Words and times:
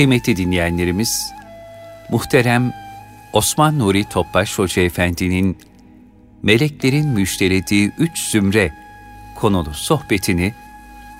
Kıymetli 0.00 0.36
dinleyenlerimiz, 0.36 1.32
muhterem 2.10 2.72
Osman 3.32 3.78
Nuri 3.78 4.04
Topbaş 4.04 4.58
Hoca 4.58 4.82
Efendi'nin 4.82 5.58
Meleklerin 6.42 7.08
Müjdelediği 7.08 7.92
Üç 7.98 8.30
Zümre 8.30 8.72
konulu 9.40 9.74
sohbetini 9.74 10.54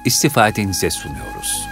istifadenize 0.05 0.91
sunuyoruz. 0.91 1.67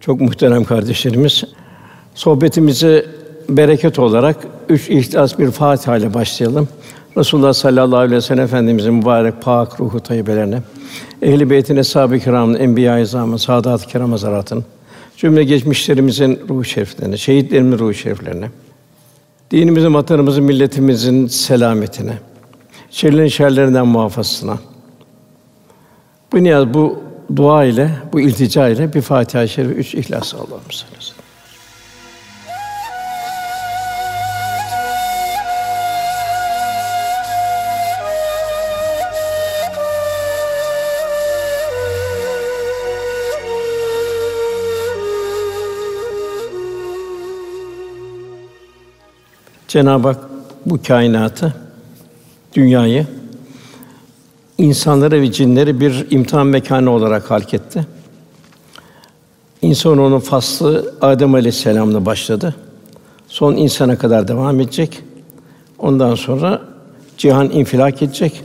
Çok 0.00 0.20
muhterem 0.20 0.64
kardeşlerimiz, 0.64 1.44
sohbetimizi 2.14 3.06
bereket 3.48 3.98
olarak 3.98 4.36
üç 4.68 4.88
ihlas 4.88 5.38
bir 5.38 5.50
Fatiha 5.50 5.96
ile 5.96 6.14
başlayalım. 6.14 6.68
Resulullah 7.16 7.52
sallallahu 7.52 7.98
aleyhi 7.98 8.16
ve 8.16 8.20
sellem 8.20 8.44
Efendimizin 8.44 8.94
mübarek 8.94 9.42
pak 9.42 9.80
ruhu 9.80 10.00
tayyibelerine, 10.00 10.62
ehl-i 11.22 11.50
beytin 11.50 11.76
eshab-ı 11.76 12.18
kiramın, 12.18 12.54
enbiya-i 12.54 13.02
izamın, 13.02 13.36
saadat-ı 13.36 13.86
kiram 13.86 14.10
hazaratın, 14.10 14.64
cümle 15.16 15.44
geçmişlerimizin 15.44 16.40
ruhu 16.48 16.64
şeriflerine, 16.64 17.16
şehitlerimizin 17.16 17.78
ruhu 17.78 17.94
şeriflerine, 17.94 18.50
dinimizin, 19.50 19.94
vatanımızın, 19.94 20.44
milletimizin 20.44 21.26
selametine, 21.26 22.18
şerlerin 22.90 23.28
şerlerinden 23.28 23.86
muhafazasına. 23.86 24.58
Bu 26.32 26.42
niyaz, 26.42 26.74
bu 26.74 26.98
dua 27.36 27.64
ile, 27.64 27.90
bu 28.12 28.20
iltica 28.20 28.68
ile 28.68 28.94
bir 28.94 29.02
Fatiha-i 29.02 29.48
Şerif, 29.48 29.78
üç 29.78 29.94
İhlas 29.94 30.34
Allah'ım 30.34 30.48
sallallahu 30.70 31.19
Cenab-ı 49.70 50.08
Hak 50.08 50.20
bu 50.66 50.82
kainatı, 50.82 51.54
dünyayı, 52.54 53.06
insanları 54.58 55.22
ve 55.22 55.32
cinleri 55.32 55.80
bir 55.80 56.06
imtihan 56.10 56.46
mekanı 56.46 56.90
olarak 56.90 57.30
halk 57.30 57.54
etti. 57.54 57.86
İnsan 59.62 59.98
onun 59.98 60.18
faslı 60.18 60.94
Adem 61.00 61.34
Aleyhisselam'la 61.34 62.06
başladı. 62.06 62.54
Son 63.28 63.56
insana 63.56 63.98
kadar 63.98 64.28
devam 64.28 64.60
edecek. 64.60 65.02
Ondan 65.78 66.14
sonra 66.14 66.62
cihan 67.18 67.50
infilak 67.50 68.02
edecek. 68.02 68.42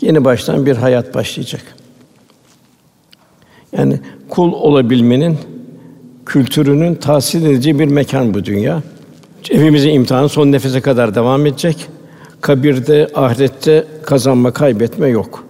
Yeni 0.00 0.24
baştan 0.24 0.66
bir 0.66 0.76
hayat 0.76 1.14
başlayacak. 1.14 1.62
Yani 3.72 4.00
kul 4.28 4.52
olabilmenin 4.52 5.38
kültürünün 6.26 6.94
tahsil 6.94 7.46
edici 7.46 7.78
bir 7.78 7.88
mekan 7.88 8.34
bu 8.34 8.44
dünya. 8.44 8.82
Hepimizin 9.48 9.90
imtihanı 9.90 10.28
son 10.28 10.52
nefese 10.52 10.80
kadar 10.80 11.14
devam 11.14 11.46
edecek. 11.46 11.86
Kabirde, 12.40 13.08
ahirette 13.14 13.84
kazanma, 14.02 14.52
kaybetme 14.52 15.08
yok. 15.08 15.44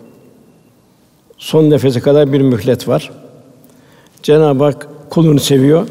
Son 1.38 1.70
nefese 1.70 2.00
kadar 2.00 2.32
bir 2.32 2.41
mühlet 2.41 2.88
var. 2.88 3.10
Cenab-ı 4.22 4.64
Hak 4.64 4.88
kulunu 5.10 5.41
seviyor. 5.41 5.86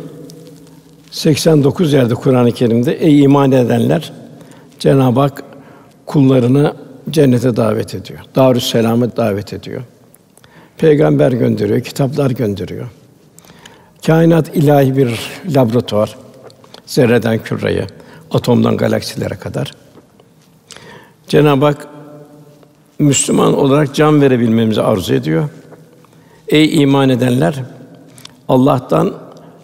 89 1.12 1.94
yerde 1.94 2.16
Kur'an-ı 2.16 2.52
Kerim'de 2.52 2.94
ey 2.94 3.24
iman 3.24 3.52
edenler 3.52 4.14
Cenab-ı 4.80 5.20
Hak 5.20 5.44
kullarını 6.06 6.74
cennete 7.10 7.56
davet 7.56 7.96
ediyor. 7.96 8.20
Darüsselam'a 8.36 9.18
davet 9.18 9.54
ediyor. 9.54 9.82
Peygamber 10.78 11.32
gönderiyor, 11.32 11.82
kitaplar 11.82 12.32
gönderiyor. 12.32 12.88
Kainat 14.06 14.56
ilahi 14.56 14.98
bir 14.98 15.20
laboratuvar 15.56 16.16
zerreden 16.90 17.44
küreye, 17.44 17.88
atomdan 18.32 18.78
galaksilere 18.78 19.36
kadar. 19.36 19.74
Cenab-ı 21.28 21.66
Hak 21.66 21.88
Müslüman 23.00 23.58
olarak 23.58 23.96
can 23.96 24.22
verebilmemizi 24.22 24.82
arzu 24.82 25.14
ediyor. 25.14 25.50
Ey 26.48 26.82
iman 26.82 27.10
edenler, 27.10 27.64
Allah'tan 28.48 29.14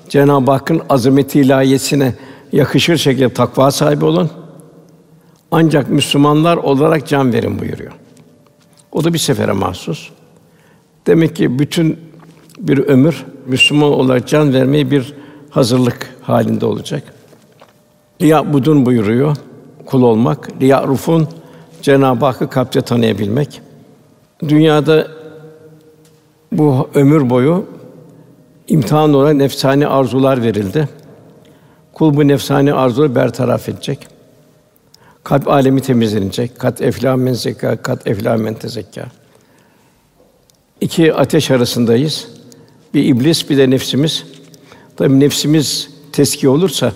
Cenab-ı 0.10 0.52
Hakk'ın 0.52 0.82
azameti 0.90 1.40
ilahiyesine 1.42 2.16
yakışır 2.52 2.98
şekilde 2.98 3.34
takva 3.34 3.72
sahibi 3.72 4.06
olun. 4.06 4.30
Ancak 5.52 5.90
Müslümanlar 5.90 6.58
olarak 6.58 7.08
can 7.08 7.34
verin 7.34 7.60
buyuruyor. 7.60 7.92
O 8.92 9.04
da 9.04 9.14
bir 9.14 9.20
sefere 9.20 9.52
mahsus. 9.52 10.10
Demek 11.08 11.36
ki 11.36 11.60
bütün 11.60 12.00
bir 12.60 12.78
ömür 12.78 13.26
Müslüman 13.46 13.92
olarak 13.92 14.28
can 14.28 14.54
vermeyi 14.54 14.92
bir 14.92 15.14
hazırlık 15.50 16.16
halinde 16.22 16.66
olacak. 16.66 17.15
Liya 18.22 18.54
budun 18.54 18.86
buyuruyor. 18.86 19.38
Kul 19.86 20.02
olmak, 20.02 20.62
liya 20.62 20.88
rufun 20.88 21.28
Cenab-ı 21.82 22.26
Hakk'ı 22.26 22.50
kalpte 22.50 22.82
tanıyabilmek. 22.82 23.62
Dünyada 24.48 25.08
bu 26.52 26.90
ömür 26.94 27.30
boyu 27.30 27.66
imtihan 28.68 29.14
olarak 29.14 29.36
nefsani 29.36 29.88
arzular 29.88 30.44
verildi. 30.44 30.90
Kul 31.94 32.16
bu 32.16 32.28
nefsani 32.28 32.74
arzuları 32.74 33.16
bertaraf 33.16 33.70
edecek. 33.70 34.08
Kalp 35.24 35.48
alemi 35.48 35.82
temizlenecek. 35.82 36.60
Kat 36.60 36.82
eflâ 36.82 37.18
men 37.18 37.34
zekâ, 37.34 37.76
kat 37.76 38.08
eflâ 38.08 38.38
men 38.38 38.54
tezekkâ. 38.54 39.06
İki 40.82 41.14
ateş 41.14 41.52
arasındayız. 41.52 42.28
Bir 42.94 43.06
iblis, 43.06 43.50
bir 43.50 43.58
de 43.58 43.70
nefsimiz. 43.70 44.24
Tabii 44.98 45.20
nefsimiz 45.20 45.90
teski 46.12 46.50
olursa 46.50 46.92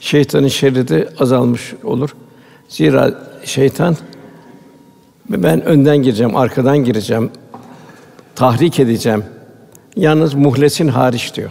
şeytanın 0.00 0.48
şerri 0.48 0.88
de 0.88 1.08
azalmış 1.18 1.74
olur. 1.84 2.16
Zira 2.68 3.14
şeytan 3.44 3.96
ben 5.28 5.64
önden 5.64 5.96
gireceğim, 5.96 6.36
arkadan 6.36 6.78
gireceğim, 6.78 7.30
tahrik 8.34 8.80
edeceğim. 8.80 9.24
Yalnız 9.96 10.34
muhlesin 10.34 10.88
hariç 10.88 11.34
diyor. 11.34 11.50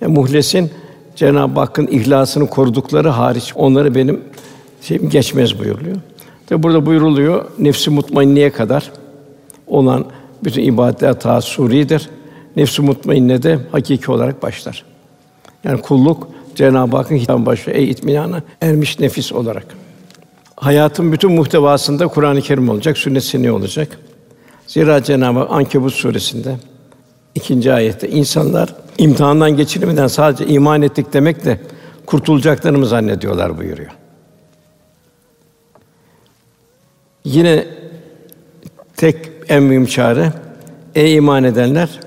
Yani 0.00 0.14
muhlesin 0.14 0.70
Cenab-ı 1.16 1.60
Hakk'ın 1.60 1.86
ihlasını 1.86 2.46
korudukları 2.46 3.08
hariç 3.08 3.52
onları 3.56 3.94
benim 3.94 4.20
şeyim 4.82 5.08
geçmez 5.08 5.58
buyuruluyor. 5.58 5.96
Tabi 6.46 6.62
burada 6.62 6.86
buyuruluyor 6.86 7.44
nefsi 7.58 7.90
mutmainneye 7.90 8.52
kadar 8.52 8.92
olan 9.66 10.04
bütün 10.44 10.62
ibadetler 10.62 11.20
ta 11.20 11.40
suridir. 11.40 12.10
Nefsi 12.56 12.82
mutmainne 12.82 13.42
de 13.42 13.58
hakiki 13.72 14.10
olarak 14.10 14.42
başlar. 14.42 14.84
Yani 15.64 15.80
kulluk 15.80 16.28
Cenab-ı 16.56 16.96
Hakk'ın 16.96 17.16
hitabı 17.16 17.46
başlıyor. 17.46 17.78
Ey 17.78 17.90
itminana 17.90 18.42
ermiş 18.60 19.00
nefis 19.00 19.32
olarak. 19.32 19.66
Hayatın 20.56 21.12
bütün 21.12 21.32
muhtevasında 21.32 22.08
Kur'an-ı 22.08 22.42
Kerim 22.42 22.68
olacak, 22.68 22.98
sünnet 22.98 23.24
seniyye 23.24 23.52
olacak. 23.52 23.98
Zira 24.66 25.02
Cenab-ı 25.02 25.38
Hak 25.38 25.50
Ankebut 25.50 25.92
suresinde 25.92 26.56
ikinci 27.34 27.72
ayette 27.72 28.08
insanlar 28.08 28.74
imtihandan 28.98 29.56
geçirmeden 29.56 30.06
sadece 30.06 30.46
iman 30.46 30.82
ettik 30.82 31.12
demekle 31.12 31.60
kurtulacaklarını 32.06 32.78
mı 32.78 32.86
zannediyorlar 32.86 33.58
buyuruyor. 33.58 33.90
Yine 37.24 37.66
tek 38.96 39.16
en 39.48 39.62
mühim 39.62 39.86
çare 39.86 40.32
ey 40.94 41.14
iman 41.14 41.44
edenler 41.44 42.00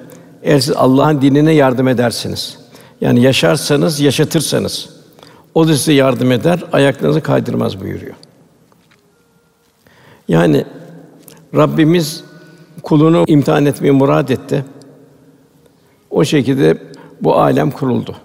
eğer 0.44 0.60
siz 0.60 0.76
Allah'ın 0.76 1.22
dinine 1.22 1.54
yardım 1.54 1.88
edersiniz. 1.88 2.59
Yani 3.02 3.22
yaşarsanız, 3.22 4.00
yaşatırsanız 4.00 4.90
o 5.56 5.68
da 5.68 5.74
size 5.74 5.94
yardım 5.94 6.32
eder, 6.32 6.64
ayaklarınızı 6.72 7.22
kaydırmaz 7.22 7.82
buyuruyor. 7.82 8.16
Yani 10.28 10.66
Rabbimiz 11.56 12.24
kulunu 12.84 13.24
imtihan 13.28 13.66
etmeyi 13.66 13.92
murad 13.92 14.30
etti. 14.30 14.66
O 16.10 16.26
şekilde 16.26 16.78
bu 17.22 17.36
alem 17.36 17.72
kuruldu. 17.72 18.16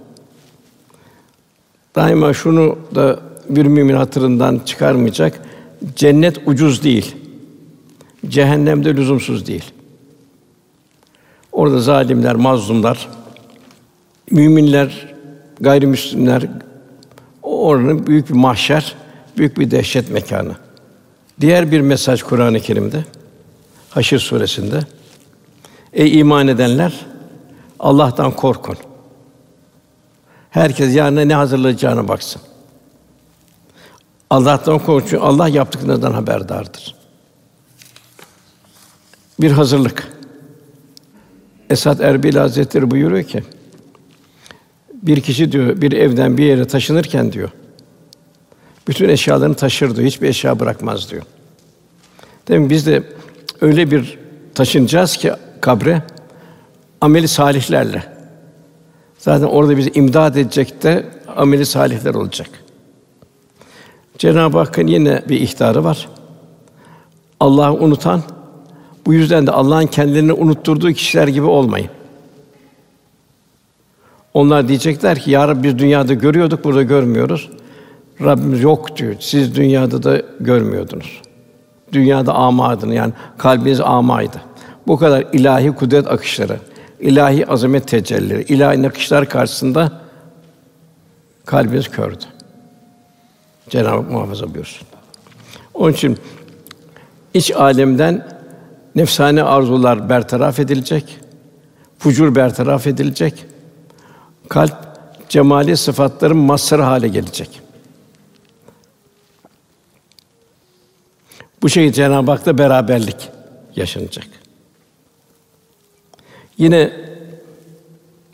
Daima 1.95 2.33
şunu 2.33 2.79
da 2.95 3.21
bir 3.49 3.67
mümin 3.67 3.95
hatırından 3.95 4.61
çıkarmayacak. 4.65 5.41
Cennet 5.97 6.39
ucuz 6.47 6.85
değil. 6.85 7.17
Cehennem 8.29 8.85
de 8.85 8.97
lüzumsuz 8.97 9.47
değil. 9.47 9.65
Orada 11.53 11.81
zalimler, 11.81 12.35
mazlumlar, 12.35 13.09
müminler, 14.31 15.15
gayrimüslimler 15.61 16.49
oranın 17.43 18.07
büyük 18.07 18.29
bir 18.29 18.35
mahşer, 18.35 18.95
büyük 19.37 19.59
bir 19.59 19.71
dehşet 19.71 20.11
mekanı. 20.11 20.57
Diğer 21.41 21.73
bir 21.73 21.81
mesaj 21.81 22.23
Kur'an-ı 22.23 22.61
Kerim'de 22.61 23.05
Haşr 23.91 24.19
suresinde 24.19 24.81
Ey 25.93 26.19
iman 26.19 26.49
edenler 26.49 27.07
Allah'tan 27.81 28.31
korkun. 28.31 28.77
Herkes 30.51 30.97
yarına 30.97 31.21
ne 31.21 31.35
hazırlayacağına 31.35 32.09
baksın. 32.09 32.43
Allah'tan 34.31 34.79
korkun. 34.79 35.19
Allah 35.19 35.49
yaptıklarından 35.49 36.13
haberdardır. 36.13 36.95
Bir 39.41 39.51
hazırlık. 39.51 40.13
Esad 41.71 42.01
Erbil 42.01 42.37
Hazretleri 42.37 42.91
buyuruyor 42.91 43.25
ki 43.25 43.45
bir 45.07 45.21
kişi 45.21 45.53
diyor 45.53 45.81
bir 45.81 45.93
evden 45.93 46.39
bir 46.39 46.45
yere 46.45 46.65
taşınırken 46.65 47.33
diyor 47.33 47.51
bütün 48.89 49.09
eşyalarını 49.09 49.55
taşır 49.55 49.97
diyor. 49.97 50.07
Hiçbir 50.07 50.29
eşya 50.29 50.61
bırakmaz 50.61 51.11
diyor. 51.11 51.23
Demek 52.49 52.71
biz 52.71 52.87
de 52.87 53.03
öyle 53.61 53.91
bir 53.91 54.19
taşınacağız 54.55 55.17
ki 55.17 55.33
kabre 55.61 56.03
ameli 57.01 57.29
salihlerle. 57.29 58.05
Zaten 59.19 59.47
orada 59.47 59.77
bizi 59.77 59.91
imdad 59.95 60.35
edecek 60.35 60.83
de 60.83 61.07
ameli 61.37 61.67
salihler 61.67 62.15
olacak. 62.15 62.49
Cenab-ı 64.19 64.59
Hakk'ın 64.59 64.87
yine 64.87 65.23
bir 65.29 65.41
ihtarı 65.41 65.85
var. 65.85 66.09
Allah'ı 67.41 67.73
unutan, 67.73 68.23
bu 69.07 69.15
yüzden 69.15 69.47
de 69.47 69.51
Allah'ın 69.51 69.87
kendilerini 69.87 70.33
unutturduğu 70.33 70.93
kişiler 70.93 71.29
gibi 71.29 71.47
olmayın. 71.47 71.91
Onlar 74.35 74.69
diyecekler 74.69 75.19
ki 75.19 75.31
ya 75.31 75.49
Rabbi 75.49 75.63
biz 75.63 75.79
dünyada 75.79 76.15
görüyorduk, 76.15 76.65
burada 76.65 76.83
görmüyoruz. 76.83 77.51
Rabbimiz 78.21 78.63
yok 78.63 78.97
diyor. 78.97 79.15
Siz 79.21 79.55
dünyada 79.55 80.03
da 80.03 80.23
görmüyordunuz. 80.41 81.23
Dünyada 81.93 82.35
amadın 82.35 82.93
yani 82.93 83.13
kalbiniz 83.39 83.81
amaydı. 83.81 84.43
Bu 84.87 84.99
kadar 84.99 85.25
ilahi 85.33 85.73
kudret 85.73 86.07
akışları, 86.07 86.59
ilahi 87.01 87.47
azamet 87.47 87.89
tecellileri, 87.89 88.43
ilahi 88.43 88.83
nakışlar 88.83 89.29
karşısında 89.29 89.93
kalbiniz 91.45 91.89
kördü. 91.89 92.25
Cenab-ı 93.71 93.97
Hak 93.97 94.11
muhafaza 94.11 94.55
buyursun. 94.55 94.89
Onun 95.75 95.93
için 95.93 96.19
iç 97.35 97.53
alemden 97.53 98.27
nefsane 98.95 99.43
arzular 99.43 100.09
bertaraf 100.09 100.59
edilecek, 100.59 101.19
fucur 101.99 102.35
bertaraf 102.35 102.87
edilecek, 102.87 103.47
kalp 104.49 104.77
cemali 105.29 105.77
sıfatların 105.77 106.37
mazharı 106.37 106.83
hale 106.83 107.09
gelecek. 107.09 107.61
Bu 111.63 111.69
şekilde 111.69 111.93
Cenab-ı 111.93 112.31
Hak'la 112.31 112.59
beraberlik 112.59 113.31
yaşanacak. 113.77 114.27
Yine 116.59 116.93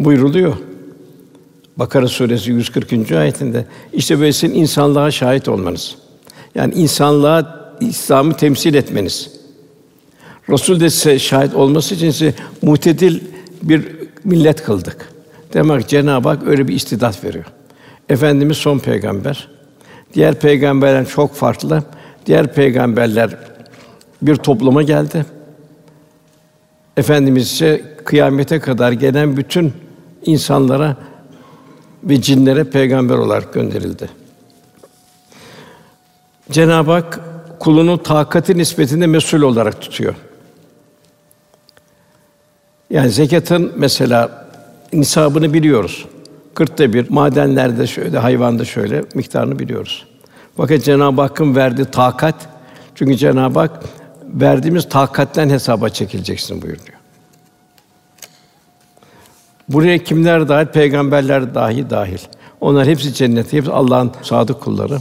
buyruluyor. 0.00 0.56
Bakara 1.76 2.08
suresi 2.08 2.50
140. 2.50 3.12
ayetinde 3.12 3.66
işte 3.92 4.20
böyle 4.20 4.32
sizin 4.32 4.54
insanlığa 4.54 5.10
şahit 5.10 5.48
olmanız. 5.48 5.96
Yani 6.54 6.74
insanlığa 6.74 7.60
İslam'ı 7.80 8.36
temsil 8.36 8.74
etmeniz. 8.74 9.30
Resul 10.48 10.80
de 10.80 10.90
size 10.90 11.18
şahit 11.18 11.54
olması 11.54 11.94
için 11.94 12.10
size 12.10 12.34
mutedil 12.62 13.20
bir 13.62 13.88
millet 14.24 14.62
kıldık. 14.62 15.19
Demek 15.52 15.88
Cenab-ı 15.88 16.28
Hak 16.28 16.46
öyle 16.46 16.68
bir 16.68 16.74
istidat 16.74 17.24
veriyor. 17.24 17.44
Efendimiz 18.08 18.56
son 18.56 18.78
peygamber. 18.78 19.48
Diğer 20.14 20.34
peygamberler 20.34 21.08
çok 21.08 21.34
farklı. 21.34 21.82
Diğer 22.26 22.54
peygamberler 22.54 23.36
bir 24.22 24.36
topluma 24.36 24.82
geldi. 24.82 25.26
Efendimiz 26.96 27.52
ise 27.52 27.94
kıyamete 28.04 28.60
kadar 28.60 28.92
gelen 28.92 29.36
bütün 29.36 29.72
insanlara 30.22 30.96
ve 32.04 32.22
cinlere 32.22 32.64
peygamber 32.64 33.14
olarak 33.14 33.52
gönderildi. 33.52 34.08
Cenab-ı 36.50 36.90
Hak 36.90 37.20
kulunu 37.60 38.02
takati 38.02 38.58
nispetinde 38.58 39.06
mesul 39.06 39.42
olarak 39.42 39.80
tutuyor. 39.80 40.14
Yani 42.90 43.10
zekatın 43.10 43.72
mesela 43.76 44.39
nisabını 44.92 45.54
biliyoruz. 45.54 46.06
Kırkta 46.54 46.92
bir, 46.92 47.10
madenlerde 47.10 47.86
şöyle, 47.86 48.18
hayvanda 48.18 48.64
şöyle 48.64 49.04
miktarını 49.14 49.58
biliyoruz. 49.58 50.06
Fakat 50.56 50.84
Cenab-ı 50.84 51.20
Hakk'ın 51.20 51.56
verdiği 51.56 51.84
takat, 51.84 52.34
çünkü 52.94 53.16
Cenab-ı 53.16 53.58
Hak 53.58 53.84
verdiğimiz 54.24 54.88
takatten 54.88 55.50
hesaba 55.50 55.88
çekileceksin 55.88 56.62
buyuruyor. 56.62 56.98
Buraya 59.68 59.98
kimler 59.98 60.48
dahil? 60.48 60.66
Peygamberler 60.66 61.54
dahi 61.54 61.90
dahil. 61.90 62.18
Onlar 62.60 62.86
hepsi 62.86 63.14
cennet, 63.14 63.52
hepsi 63.52 63.70
Allah'ın 63.70 64.12
sadık 64.22 64.60
kulları. 64.60 64.98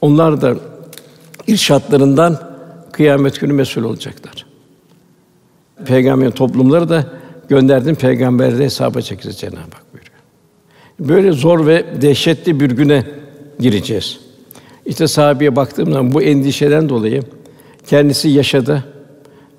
Onlar 0.00 0.40
da 0.40 0.54
irşatlarından 1.46 2.38
kıyamet 2.92 3.40
günü 3.40 3.52
mesul 3.52 3.84
olacaklar. 3.84 4.46
Peygamberin 5.86 6.30
toplumları 6.30 6.88
da 6.88 7.04
gönderdiğim 7.48 7.96
peygamberleri 7.96 8.64
hesaba 8.64 9.00
çekeceğiz 9.00 9.38
Cenab-ı 9.38 9.58
Hak 9.58 9.84
buyuruyor. 9.92 10.18
Böyle 11.00 11.32
zor 11.32 11.66
ve 11.66 12.02
dehşetli 12.02 12.60
bir 12.60 12.70
güne 12.70 13.04
gireceğiz. 13.60 14.20
İşte 14.86 15.08
sahabeye 15.08 15.56
baktığım 15.56 15.92
zaman 15.92 16.14
bu 16.14 16.22
endişeden 16.22 16.88
dolayı 16.88 17.22
kendisi 17.86 18.28
yaşadı 18.28 18.84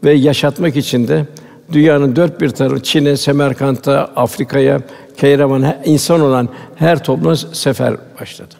ve 0.03 0.13
yaşatmak 0.13 0.75
için 0.75 1.07
de 1.07 1.25
dünyanın 1.71 2.15
dört 2.15 2.41
bir 2.41 2.49
tarafı 2.49 2.83
Çin'e, 2.83 3.17
Semerkant'a, 3.17 4.11
Afrika'ya, 4.15 4.81
Keyraman'a 5.17 5.81
insan 5.85 6.21
olan 6.21 6.49
her 6.75 7.03
topluma 7.03 7.35
sefer 7.35 7.97
başladı. 8.21 8.55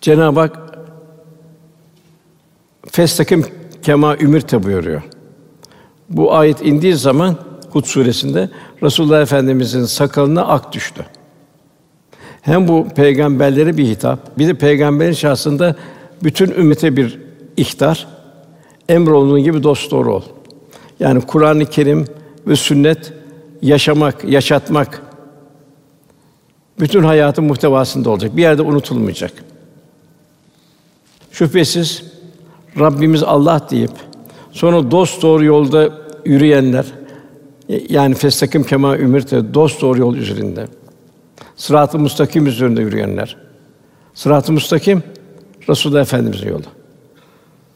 Cenab-ı 0.00 0.40
Hak 0.40 0.58
Festakim 2.90 3.46
kema 3.82 4.16
ümirte 4.16 4.62
buyuruyor. 4.62 5.02
Bu 6.08 6.34
ayet 6.34 6.66
indiği 6.66 6.94
zaman 6.94 7.36
Hud 7.72 7.84
suresinde 7.84 8.50
Resulullah 8.82 9.22
Efendimizin 9.22 9.84
sakalına 9.84 10.46
ak 10.46 10.72
düştü. 10.72 11.06
Hem 12.42 12.68
bu 12.68 12.88
peygamberlere 12.96 13.76
bir 13.76 13.86
hitap, 13.86 14.38
bir 14.38 14.46
de 14.46 14.54
peygamberin 14.54 15.12
şahsında 15.12 15.76
bütün 16.22 16.50
ümmete 16.50 16.96
bir 16.96 17.18
ihtar. 17.56 18.06
Emrolunduğun 18.88 19.42
gibi 19.42 19.62
dost 19.62 19.90
doğru 19.90 20.14
ol. 20.14 20.22
Yani 21.00 21.20
Kur'an-ı 21.20 21.66
Kerim 21.66 22.04
ve 22.46 22.56
sünnet 22.56 23.12
yaşamak, 23.62 24.24
yaşatmak 24.24 25.02
bütün 26.80 27.02
hayatın 27.02 27.44
muhtevasında 27.44 28.10
olacak. 28.10 28.36
Bir 28.36 28.42
yerde 28.42 28.62
unutulmayacak. 28.62 29.32
Şüphesiz 31.32 32.02
Rabbimiz 32.78 33.22
Allah 33.22 33.66
deyip 33.70 33.90
sonra 34.52 34.90
dost 34.90 35.22
doğru 35.22 35.44
yolda 35.44 35.90
yürüyenler 36.24 36.84
yani 37.88 38.14
festakim 38.14 38.64
kema 38.64 38.96
ümirte 38.96 39.54
dost 39.54 39.82
doğru 39.82 40.00
yol 40.00 40.16
üzerinde. 40.16 40.66
Sırat-ı 41.56 41.98
müstakim 41.98 42.46
üzerinde 42.46 42.82
yürüyenler. 42.82 43.36
Sırat-ı 44.14 44.52
müstakim 44.52 45.02
Resulullah 45.68 46.00
Efendimizin 46.00 46.48
yolu. 46.48 46.62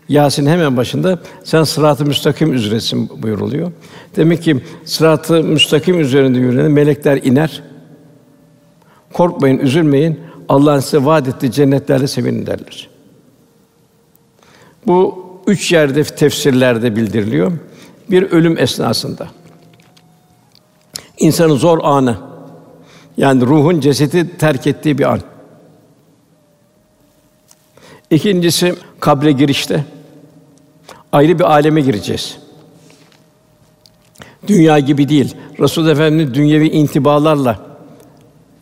Yasin 0.08 0.46
hemen 0.46 0.76
başında 0.76 1.18
sen 1.44 1.62
sırat-ı 1.62 2.04
müstakim 2.04 2.52
üzeresin 2.52 3.22
buyuruluyor. 3.22 3.72
Demek 4.16 4.42
ki 4.42 4.62
sırat-ı 4.84 5.42
müstakim 5.42 6.00
üzerinde 6.00 6.38
yürüyen 6.38 6.70
melekler 6.70 7.16
iner. 7.16 7.62
Korkmayın, 9.12 9.58
üzülmeyin. 9.58 10.20
Allah'ın 10.48 10.80
size 10.80 11.04
vaad 11.04 11.26
ettiği 11.26 11.52
cennetlerle 11.52 12.06
sevinin 12.06 12.46
derler. 12.46 12.88
Bu 14.86 15.26
üç 15.46 15.72
yerde 15.72 16.04
tefsirlerde 16.04 16.96
bildiriliyor. 16.96 17.52
Bir 18.10 18.22
ölüm 18.22 18.58
esnasında. 18.58 19.28
İnsanın 21.18 21.56
zor 21.56 21.78
anı. 21.82 22.16
Yani 23.16 23.46
ruhun 23.46 23.80
cesedi 23.80 24.38
terk 24.38 24.66
ettiği 24.66 24.98
bir 24.98 25.12
an. 25.12 25.20
İkincisi 28.10 28.74
kabre 29.00 29.32
girişte 29.32 29.84
ayrı 31.12 31.38
bir 31.38 31.44
aleme 31.44 31.80
gireceğiz. 31.80 32.38
Dünya 34.48 34.78
gibi 34.78 35.08
değil. 35.08 35.34
Resul 35.60 35.88
Efendimiz 35.88 36.34
dünyevi 36.34 36.68
intibalarla 36.68 37.58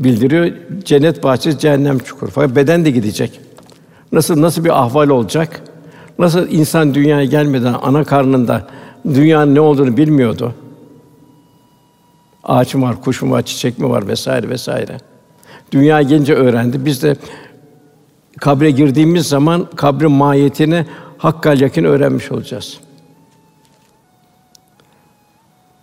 bildiriyor. 0.00 0.52
Cennet 0.84 1.22
bahçesi, 1.22 1.58
cehennem 1.58 1.98
çukuru. 1.98 2.30
Fakat 2.30 2.56
beden 2.56 2.84
de 2.84 2.90
gidecek. 2.90 3.40
Nasıl 4.12 4.42
nasıl 4.42 4.64
bir 4.64 4.82
ahval 4.82 5.08
olacak? 5.08 5.62
Nasıl 6.18 6.48
insan 6.48 6.94
dünyaya 6.94 7.24
gelmeden 7.24 7.74
ana 7.82 8.04
karnında 8.04 8.66
dünyanın 9.04 9.54
ne 9.54 9.60
olduğunu 9.60 9.96
bilmiyordu. 9.96 10.54
Ağaç 12.44 12.74
mı 12.74 12.86
var, 12.86 13.00
kuş 13.00 13.22
mu 13.22 13.30
var, 13.30 13.42
çiçek 13.42 13.78
mi 13.78 13.88
var 13.88 14.08
vesaire 14.08 14.48
vesaire. 14.48 14.98
Dünya 15.72 16.02
gelince 16.02 16.34
öğrendi. 16.34 16.84
Biz 16.84 17.02
de 17.02 17.16
kabre 18.40 18.70
girdiğimiz 18.70 19.28
zaman 19.28 19.68
kabrin 19.76 20.12
mahiyetini 20.12 20.86
hakkal 21.18 21.60
yakin 21.60 21.84
öğrenmiş 21.84 22.32
olacağız. 22.32 22.78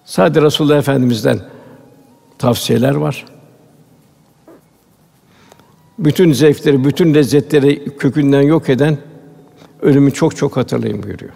Sadece 0.06 0.42
Resulullah 0.42 0.78
Efendimiz'den 0.78 1.40
tavsiyeler 2.38 2.96
var. 2.96 3.26
Bütün 6.00 6.34
zevkleri, 6.34 6.84
bütün 6.84 7.14
lezzetleri 7.14 7.98
kökünden 7.98 8.42
yok 8.42 8.70
eden 8.70 8.98
ölümü 9.82 10.14
çok 10.14 10.36
çok 10.36 10.58
hatırlayın 10.58 11.04
buyuruyor. 11.04 11.32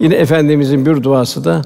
Yine 0.00 0.14
efendimizin 0.14 0.86
bir 0.86 1.02
duası 1.02 1.44
da 1.44 1.62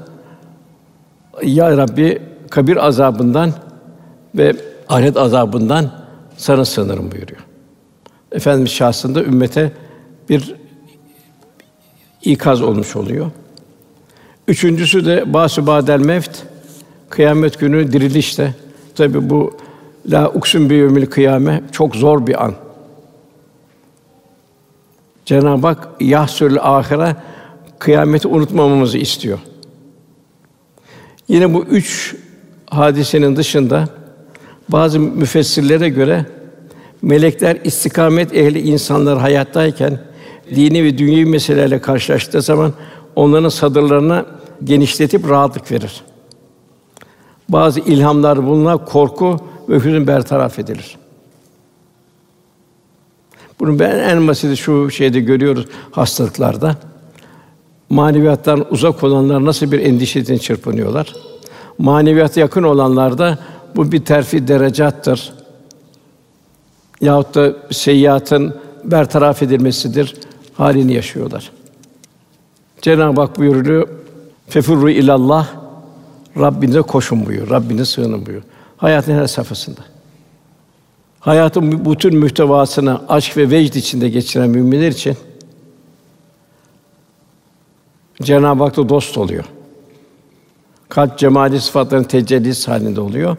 Ya 1.41 1.77
Rabbi 1.77 2.21
kabir 2.49 2.87
azabından 2.87 3.53
ve 4.35 4.53
ahiret 4.89 5.17
azabından 5.17 5.91
sana 6.37 6.65
sığınırım 6.65 7.11
buyuruyor. 7.11 7.45
Efendimiz 8.31 8.71
şahsında 8.71 9.23
ümmete 9.23 9.71
bir 10.29 10.55
ikaz 12.21 12.61
olmuş 12.61 12.95
oluyor. 12.95 13.31
Üçüncüsü 14.47 15.05
de 15.05 15.33
basu 15.33 15.67
badel 15.67 15.99
mevt 15.99 16.43
kıyamet 17.09 17.59
günü 17.59 17.91
dirilişte. 17.91 18.55
Tabi 18.95 19.29
bu 19.29 19.57
la 20.11 20.29
uksun 20.29 20.69
bi 20.69 20.73
yevmil 20.73 21.05
kıyame 21.05 21.63
çok 21.71 21.95
zor 21.95 22.27
bir 22.27 22.43
an. 22.43 22.53
Cenab-ı 25.25 25.67
Hak 25.67 25.87
yahsül 25.99 26.57
ahire 26.61 27.15
kıyameti 27.79 28.27
unutmamamızı 28.27 28.97
istiyor. 28.97 29.39
Yine 31.27 31.53
bu 31.53 31.63
üç 31.63 32.15
hadisenin 32.65 33.35
dışında 33.35 33.89
bazı 34.69 34.99
müfessirlere 34.99 35.89
göre 35.89 36.25
melekler 37.01 37.57
istikamet 37.63 38.35
ehli 38.35 38.59
insanlar 38.59 39.19
hayattayken 39.19 39.99
dini 40.55 40.83
ve 40.83 40.97
dünyevi 40.97 41.25
meselelerle 41.25 41.81
karşılaştığı 41.81 42.41
zaman 42.41 42.73
onların 43.15 43.49
sadırlarına 43.49 44.25
genişletip 44.63 45.29
rahatlık 45.29 45.71
verir. 45.71 46.03
Bazı 47.49 47.79
ilhamlar 47.79 48.47
bunlar 48.47 48.85
korku 48.85 49.39
ve 49.69 49.75
hüzün 49.75 50.07
bertaraf 50.07 50.59
edilir. 50.59 50.97
Bunu 53.59 53.79
ben 53.79 53.99
en 53.99 54.27
basit 54.27 54.57
şu 54.57 54.91
şeyde 54.91 55.19
görüyoruz 55.19 55.65
hastalıklarda. 55.91 56.75
Maneviyattan 57.89 58.65
uzak 58.71 59.03
olanlar 59.03 59.45
nasıl 59.45 59.71
bir 59.71 59.79
endişeden 59.79 60.37
çırpınıyorlar. 60.37 61.13
Maneviyata 61.77 62.39
yakın 62.39 62.63
olanlar 62.63 63.17
da 63.17 63.39
bu 63.75 63.91
bir 63.91 64.05
terfi 64.05 64.47
derecattır. 64.47 65.33
Yahut 67.01 67.35
da 67.35 67.53
seyyiatın 67.71 68.55
bertaraf 68.83 69.43
edilmesidir 69.43 70.15
halini 70.53 70.93
yaşıyorlar. 70.93 71.51
Cenab-ı 72.81 73.21
Hak 73.21 73.39
buyuruyor, 73.39 73.87
"Fefurru 74.47 74.89
ilallah" 74.89 75.47
Rabbinize 76.39 76.81
koşun 76.81 77.25
buyuruyor. 77.25 77.49
Rabbinize 77.49 77.85
sığının 77.85 78.25
buyuruyor. 78.25 78.43
Hayatın 78.77 79.13
her 79.13 79.27
safhasında. 79.27 79.81
Hayatın 81.19 81.85
bütün 81.85 82.15
mühtevasını 82.15 83.01
aşk 83.09 83.37
ve 83.37 83.49
vecd 83.49 83.75
içinde 83.75 84.09
geçiren 84.09 84.49
müminler 84.49 84.87
için 84.87 85.17
Cenab-ı 88.21 88.63
Hak 88.63 88.77
da 88.77 88.89
dost 88.89 89.17
oluyor. 89.17 89.43
Kalp 90.89 91.17
cemali 91.17 91.61
sıfatların 91.61 92.03
tecellisi 92.03 92.71
halinde 92.71 93.01
oluyor. 93.01 93.37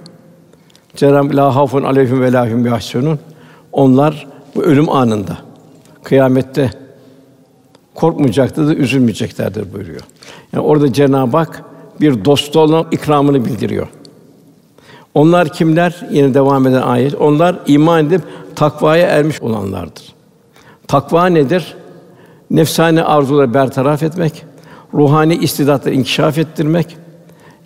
Cenab-ı 0.96 1.36
La 1.36 1.56
hafun 1.56 1.82
aleyhim 1.82 2.22
ve 2.22 2.32
lahum 2.32 2.66
yahsunun. 2.66 3.18
Onlar 3.72 4.26
bu 4.54 4.62
ölüm 4.62 4.90
anında, 4.90 5.38
kıyamette 6.02 6.70
korkmayacaktır, 7.94 8.76
üzülmeyeceklerdir 8.76 9.72
buyuruyor. 9.72 10.00
Yani 10.52 10.64
orada 10.64 10.92
Cenab-ı 10.92 11.36
Hak 11.36 11.64
bir 12.00 12.24
dostu 12.24 12.60
olan 12.60 12.86
ikramını 12.90 13.44
bildiriyor. 13.44 13.88
Onlar 15.14 15.48
kimler? 15.48 16.06
Yine 16.10 16.34
devam 16.34 16.66
eden 16.66 16.82
ayet. 16.82 17.14
Onlar 17.14 17.56
iman 17.66 18.06
edip 18.06 18.22
takvaya 18.56 19.06
ermiş 19.06 19.42
olanlardır. 19.42 20.14
Takva 20.88 21.26
nedir? 21.26 21.74
Nefsani 22.50 23.02
arzuları 23.02 23.54
bertaraf 23.54 24.02
etmek, 24.02 24.44
ruhani 24.94 25.36
istidatları 25.36 25.94
inkişaf 25.94 26.38
ettirmek, 26.38 26.96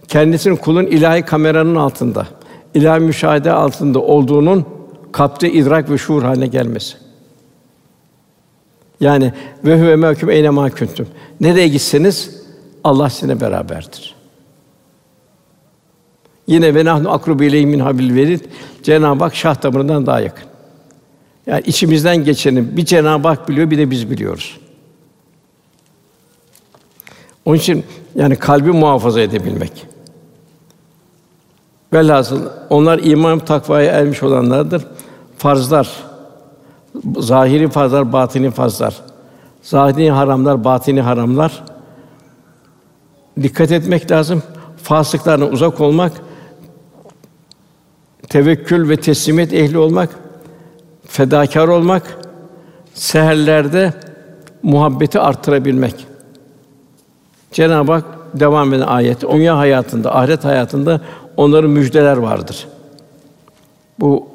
kendisinin 0.08 0.56
kulun 0.56 0.87
ilahi 0.87 1.23
kameranın 1.23 1.75
altında, 1.75 2.26
ilahi 2.75 3.00
müşahede 3.00 3.52
altında 3.52 3.99
olduğunun 3.99 4.64
kalpte 5.12 5.52
idrak 5.52 5.90
ve 5.90 5.99
şuur 5.99 6.23
haline 6.23 6.47
gelmesi. 6.47 6.97
Yani 9.00 9.32
ve 9.64 9.80
huve 9.80 9.97
mehkum 9.97 10.30
eyne 10.30 10.50
ma 10.50 10.70
kuntum. 10.70 11.06
Nereye 11.40 11.68
gitseniz 11.68 12.42
Allah 12.85 13.11
sizinle 13.11 13.40
beraberdir. 13.40 14.14
Yine 16.47 16.75
ve 16.75 16.85
nahnu 16.85 17.12
akrubu 17.12 17.44
ileyhi 17.44 17.66
min 17.66 17.78
habil 17.78 18.14
verid. 18.14 18.40
Cenab-ı 18.82 19.25
Hak 19.25 19.37
şah 19.37 19.62
damarından 19.62 20.06
daha 20.06 20.20
yakın. 20.20 20.44
Yani 21.47 21.62
içimizden 21.66 22.25
geçeni 22.25 22.76
bir 22.76 22.85
Cenab-ı 22.85 23.28
Hak 23.28 23.49
biliyor, 23.49 23.70
bir 23.70 23.78
de 23.78 23.90
biz 23.90 24.11
biliyoruz. 24.11 24.61
Onun 27.49 27.57
için 27.57 27.85
yani 28.14 28.37
kalbi 28.37 28.73
muhafaza 28.73 29.21
edebilmek. 29.21 29.87
Velhasıl 31.93 32.40
onlar 32.71 32.99
iman 32.99 33.38
takvaya 33.38 33.93
ermiş 33.93 34.23
olanlardır. 34.23 34.87
Farzlar, 35.38 36.05
zahiri 37.17 37.69
farzlar, 37.69 38.12
batini 38.12 38.50
farzlar. 38.50 38.97
Zahiri 39.62 40.11
haramlar, 40.11 40.64
batini 40.64 41.00
haramlar. 41.00 41.64
Dikkat 43.43 43.73
etmek 43.73 44.11
lazım. 44.11 44.43
Fasıklardan 44.83 45.52
uzak 45.52 45.81
olmak, 45.81 46.12
tevekkül 48.28 48.88
ve 48.88 48.97
teslimiyet 48.97 49.52
ehli 49.52 49.78
olmak, 49.78 50.11
fedakar 51.07 51.69
olmak, 51.69 52.19
seherlerde 52.95 53.93
muhabbeti 54.62 55.21
arttırabilmek. 55.21 56.08
Cenab-ı 57.52 57.93
Hak 57.93 58.05
devam 58.35 58.75
eden 58.75 58.87
ayet, 58.87 59.23
dünya 59.23 59.59
hayatında, 59.59 60.17
ahiret 60.17 60.45
hayatında 60.45 61.00
onların 61.37 61.71
müjdeler 61.71 62.17
vardır. 62.17 62.69
Bu 64.00 64.28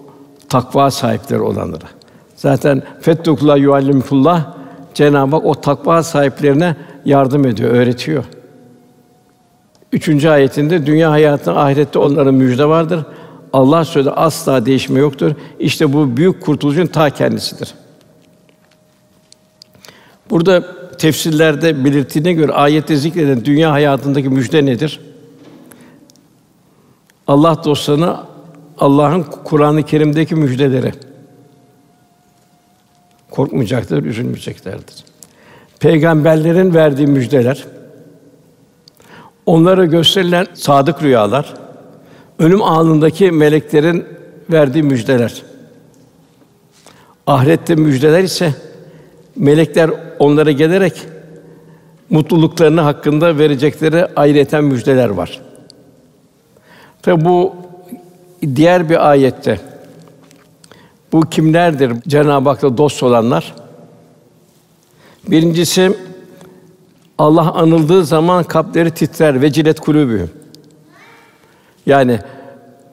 takva 0.50 0.92
sahipleri 0.92 1.42
olanlara. 1.42 1.86
Zaten 2.36 2.84
fettukullah 3.02 3.58
yuallimkullah 3.58 4.54
Cenab-ı 4.94 5.36
Hak 5.36 5.46
o 5.46 5.62
takva 5.62 6.04
sahiplerine 6.04 6.76
yardım 7.06 7.46
ediyor, 7.46 7.72
öğretiyor. 7.72 8.24
Üçüncü 9.92 10.30
ayetinde 10.30 10.86
dünya 10.86 11.12
hayatında, 11.12 11.60
ahirette 11.60 12.00
onların 12.00 12.34
müjde 12.34 12.66
vardır. 12.66 13.06
Allah 13.54 13.86
sözü 13.86 14.10
asla 14.10 14.66
değişme 14.66 15.00
yoktur. 15.00 15.32
İşte 15.60 15.94
bu 15.94 16.18
büyük 16.18 16.42
kurtuluşun 16.42 16.88
ta 16.88 17.10
kendisidir. 17.10 17.74
Burada 20.30 20.64
tefsirlerde 20.98 21.86
belirttiğine 21.86 22.34
göre 22.34 22.52
ayette 22.52 22.96
zikreden 22.96 23.46
dünya 23.46 23.72
hayatındaki 23.72 24.30
müjde 24.30 24.66
nedir? 24.66 25.00
Allah 27.28 27.64
dostlarına 27.64 28.28
Allah'ın 28.78 29.26
Kur'an-ı 29.44 29.84
Kerim'deki 29.84 30.36
müjdeleri 30.36 30.94
korkmayacaktır, 33.32 34.06
üzülmeyeceklerdir. 34.06 34.96
Peygamberlerin 35.80 36.74
verdiği 36.74 37.08
müjdeler, 37.08 37.66
onlara 39.46 39.86
gösterilen 39.86 40.48
sadık 40.54 41.04
rüyalar, 41.04 41.54
ölüm 42.40 42.64
anındaki 42.64 43.32
meleklerin 43.32 44.06
verdiği 44.52 44.84
müjdeler. 44.84 45.44
Ahirette 47.28 47.76
müjdeler 47.76 48.24
ise 48.24 48.54
melekler 49.36 49.92
onlara 50.20 50.52
gelerek 50.52 50.94
mutluluklarını 52.10 52.82
hakkında 52.82 53.38
verecekleri 53.38 54.06
ayrıyeten 54.16 54.64
müjdeler 54.64 55.10
var. 55.10 55.42
Tabi 57.02 57.26
bu 57.26 57.56
diğer 58.56 58.90
bir 58.90 59.10
ayette 59.10 59.60
bu 61.12 61.22
kimlerdir 61.22 61.94
Cenab-ı 62.08 62.50
Hak'la 62.50 62.78
dost 62.78 63.04
olanlar? 63.04 63.54
Birincisi 65.28 65.98
Allah 67.18 67.54
anıldığı 67.54 68.06
zaman 68.06 68.44
kalpleri 68.44 68.92
titrer 68.92 69.42
ve 69.42 69.52
cilet 69.52 69.80
kulübü. 69.80 70.30
Yani 71.86 72.20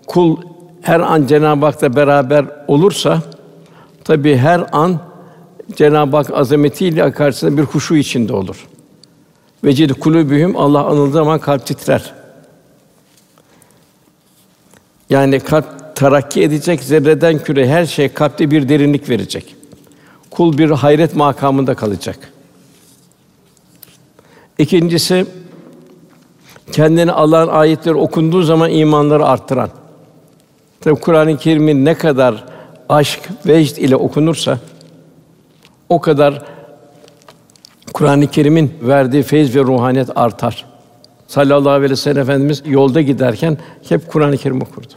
kul 0.06 0.36
her 0.82 1.00
an 1.00 1.26
Cenab-ı 1.26 1.66
Hak'la 1.66 1.96
beraber 1.96 2.44
olursa 2.68 3.22
tabi 4.04 4.36
her 4.36 4.66
an 4.72 5.09
Cenab-ı 5.76 6.16
Hak 6.16 6.30
azametiyle 6.34 7.12
karşısında 7.12 7.56
bir 7.56 7.62
huşu 7.62 7.96
içinde 7.96 8.32
olur. 8.32 8.66
Vecid 9.64 9.90
kulübühüm 9.90 10.56
Allah 10.56 10.84
anıldığı 10.84 11.12
zaman 11.12 11.38
kalp 11.38 11.66
titrer. 11.66 12.14
Yani 15.10 15.40
kalp 15.40 15.96
terakki 15.96 16.42
edecek, 16.42 16.82
zerreden 16.82 17.38
küre 17.38 17.68
her 17.68 17.86
şey 17.86 18.08
kalpte 18.08 18.50
bir 18.50 18.68
derinlik 18.68 19.08
verecek. 19.08 19.56
Kul 20.30 20.58
bir 20.58 20.70
hayret 20.70 21.16
makamında 21.16 21.74
kalacak. 21.74 22.32
İkincisi 24.58 25.26
kendini 26.72 27.12
Allah'ın 27.12 27.48
ayetleri 27.48 27.94
okunduğu 27.94 28.42
zaman 28.42 28.70
imanları 28.70 29.24
arttıran. 29.24 29.70
Tabi 30.80 31.00
Kur'an-ı 31.00 31.38
Kerim'in 31.38 31.84
ne 31.84 31.94
kadar 31.94 32.44
aşk, 32.88 33.20
vecd 33.46 33.76
ile 33.76 33.96
okunursa 33.96 34.58
o 35.90 36.00
kadar 36.00 36.42
Kur'an-ı 37.92 38.26
Kerim'in 38.26 38.72
verdiği 38.82 39.22
feyiz 39.22 39.56
ve 39.56 39.60
ruhaniyet 39.60 40.08
artar. 40.14 40.64
Sallallahu 41.26 41.70
aleyhi 41.70 41.92
ve 41.92 41.96
sellem 41.96 42.22
Efendimiz 42.22 42.62
yolda 42.66 43.00
giderken 43.00 43.58
hep 43.88 44.08
Kur'an-ı 44.08 44.36
Kerim 44.36 44.62
okurdu. 44.62 44.92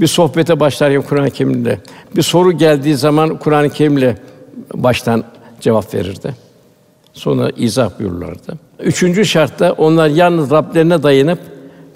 Bir 0.00 0.06
sohbete 0.06 0.60
başlarken 0.60 1.02
Kur'an-ı 1.02 1.30
Kerim'le, 1.30 1.78
bir 2.16 2.22
soru 2.22 2.52
geldiği 2.52 2.96
zaman 2.96 3.38
Kur'an-ı 3.38 3.70
Kerim'le 3.70 4.14
baştan 4.74 5.24
cevap 5.60 5.94
verirdi. 5.94 6.34
Sonra 7.12 7.50
izah 7.56 7.98
buyururlardı. 7.98 8.52
Üçüncü 8.80 9.24
şartta 9.24 9.72
onlar 9.72 10.08
yalnız 10.08 10.50
Rablerine 10.50 11.02
dayanıp 11.02 11.38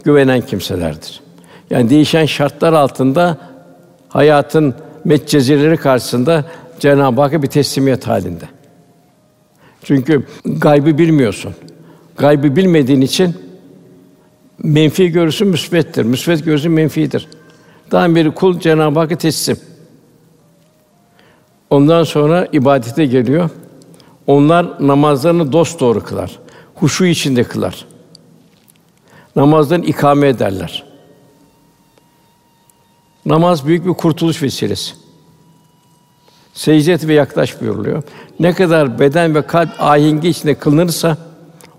güvenen 0.04 0.40
kimselerdir. 0.40 1.20
Yani 1.70 1.90
değişen 1.90 2.26
şartlar 2.26 2.72
altında 2.72 3.38
hayatın 4.08 4.74
metcezileri 5.04 5.76
karşısında 5.76 6.44
Cenab-ı 6.80 7.20
Hakk'a 7.20 7.42
bir 7.42 7.46
teslimiyet 7.46 8.06
halinde. 8.06 8.44
Çünkü 9.84 10.26
gaybı 10.44 10.98
bilmiyorsun. 10.98 11.54
Gaybı 12.16 12.56
bilmediğin 12.56 13.00
için 13.00 13.36
menfi 14.62 15.12
görürsün 15.12 15.48
müsbettir. 15.48 16.04
Müsbet 16.04 16.44
görürsün 16.44 16.72
menfidir. 16.72 17.28
Daha 17.90 18.14
beri 18.14 18.30
kul 18.30 18.60
Cenab-ı 18.60 18.98
Hakk'a 18.98 19.16
teslim. 19.16 19.56
Ondan 21.70 22.04
sonra 22.04 22.48
ibadete 22.52 23.06
geliyor. 23.06 23.50
Onlar 24.26 24.86
namazlarını 24.86 25.52
dost 25.52 25.80
doğru 25.80 26.04
kılar. 26.04 26.38
Huşu 26.74 27.04
içinde 27.04 27.44
kılar. 27.44 27.86
Namazlarını 29.36 29.84
ikame 29.84 30.28
ederler. 30.28 30.84
Namaz 33.26 33.66
büyük 33.66 33.86
bir 33.86 33.92
kurtuluş 33.92 34.42
vesilesi. 34.42 35.03
Secde 36.54 36.92
et 36.92 37.08
ve 37.08 37.14
yaklaş 37.14 37.60
buyuruluyor. 37.60 38.02
Ne 38.40 38.54
kadar 38.54 38.98
beden 38.98 39.34
ve 39.34 39.42
kalp 39.42 39.70
ahengi 39.78 40.28
içinde 40.28 40.54
kılınırsa 40.54 41.16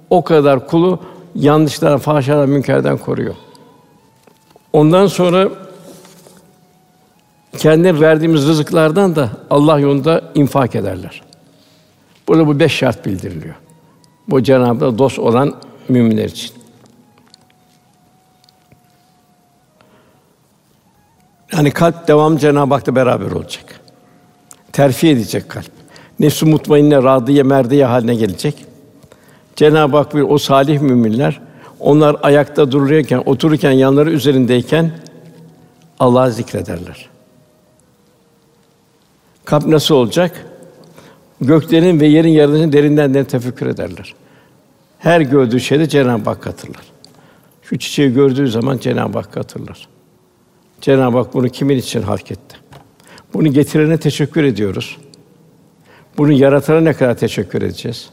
o 0.09 0.23
kadar 0.23 0.67
kulu 0.67 0.99
yanlışlardan, 1.35 1.99
fahşalardan, 1.99 2.49
münkerden 2.49 2.97
koruyor. 2.97 3.35
Ondan 4.73 5.07
sonra 5.07 5.49
kendi 7.57 8.01
verdiğimiz 8.01 8.47
rızıklardan 8.47 9.15
da 9.15 9.29
Allah 9.49 9.79
yolunda 9.79 10.21
infak 10.35 10.75
ederler. 10.75 11.21
Burada 12.27 12.47
bu 12.47 12.59
beş 12.59 12.73
şart 12.73 13.05
bildiriliyor. 13.05 13.55
Bu 14.27 14.43
Cenab-ı 14.43 14.97
dost 14.97 15.19
olan 15.19 15.55
müminler 15.89 16.25
için. 16.25 16.51
Yani 21.53 21.71
kalp 21.71 22.07
devam 22.07 22.37
Cenab-ı 22.37 22.73
Hak'la 22.73 22.95
beraber 22.95 23.31
olacak. 23.31 23.84
Terfi 24.75 25.09
edecek 25.09 25.49
kalp. 25.49 25.71
Nefs-i 26.19 26.45
mutmainne, 26.45 27.03
radiye, 27.03 27.43
merdiye 27.43 27.85
haline 27.85 28.15
gelecek. 28.15 28.65
Cenab-ı 29.55 29.97
Hak 29.97 30.15
bir 30.15 30.21
o 30.21 30.37
salih 30.37 30.79
müminler 30.79 31.41
onlar 31.79 32.15
ayakta 32.21 32.71
dururken, 32.71 33.23
otururken 33.25 33.71
yanları 33.71 34.11
üzerindeyken 34.11 34.91
Allah'ı 35.99 36.31
zikrederler. 36.31 37.09
Kalp 39.45 39.65
nasıl 39.65 39.95
olacak? 39.95 40.45
Göklerin 41.41 41.99
ve 41.99 42.07
yerin 42.07 42.29
yaratılışını 42.29 42.73
derinden 42.73 43.13
derin 43.13 43.25
tefekkür 43.25 43.67
ederler. 43.67 44.15
Her 44.99 45.21
gördüğü 45.21 45.59
şeyde 45.59 45.89
Cenab-ı 45.89 46.29
Hak 46.29 46.45
hatırlar. 46.45 46.83
Şu 47.61 47.79
çiçeği 47.79 48.13
gördüğü 48.13 48.47
zaman 48.47 48.77
Cenab-ı 48.77 49.17
Hak 49.17 49.37
hatırlar. 49.37 49.87
Cenab-ı 50.81 51.17
Hak 51.17 51.33
bunu 51.33 51.49
kimin 51.49 51.77
için 51.77 52.01
hak 52.01 52.31
etti? 52.31 52.64
Bunu 53.35 53.53
getirene 53.53 53.97
teşekkür 53.97 54.43
ediyoruz. 54.43 54.97
Bunu 56.17 56.31
yaratana 56.31 56.79
ne 56.79 56.93
kadar 56.93 57.17
teşekkür 57.17 57.61
edeceğiz? 57.61 58.09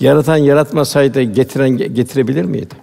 Yaratan 0.00 0.36
yaratmasaydı 0.36 1.22
getiren 1.22 1.70
getirebilir 1.70 2.44
miydi? 2.44 2.74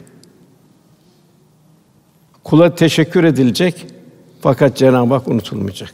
Kula 2.43 2.75
teşekkür 2.75 3.23
edilecek 3.23 3.85
fakat 4.41 4.77
Cenab-ı 4.77 5.13
Hak 5.13 5.27
unutulmayacak. 5.27 5.93